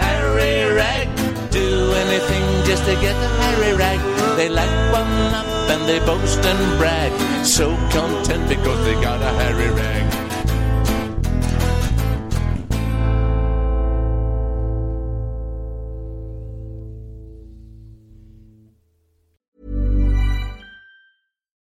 Harry 0.06 0.74
rag. 0.74 1.06
Do 1.50 1.66
anything 2.04 2.44
just 2.64 2.84
to 2.84 2.94
get 3.04 3.16
a 3.16 3.28
Harry 3.44 3.72
rag. 3.76 4.00
They 4.36 4.48
light 4.48 4.76
one 4.92 5.34
up 5.34 5.59
and 5.70 5.88
they 5.88 6.00
boast 6.00 6.44
and 6.44 6.78
brag. 6.78 7.12
So 7.46 7.76
content 7.90 8.48
because 8.48 8.84
they 8.84 8.94
got 8.94 9.22
a 9.22 9.32
hairy 9.40 9.70
rag. 9.70 10.00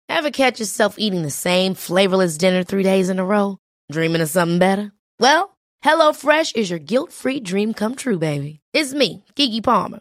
Ever 0.08 0.30
catch 0.30 0.60
yourself 0.60 0.94
eating 0.98 1.22
the 1.22 1.30
same 1.30 1.74
flavorless 1.74 2.38
dinner 2.38 2.64
three 2.64 2.82
days 2.82 3.10
in 3.10 3.18
a 3.18 3.24
row? 3.24 3.58
Dreaming 3.92 4.22
of 4.22 4.30
something 4.30 4.58
better? 4.58 4.92
Well, 5.20 5.56
HelloFresh 5.84 6.56
is 6.56 6.70
your 6.70 6.78
guilt 6.78 7.12
free 7.12 7.38
dream 7.38 7.74
come 7.74 7.94
true, 7.94 8.18
baby. 8.18 8.60
It's 8.72 8.94
me, 8.94 9.24
Gigi 9.36 9.60
Palmer. 9.60 10.00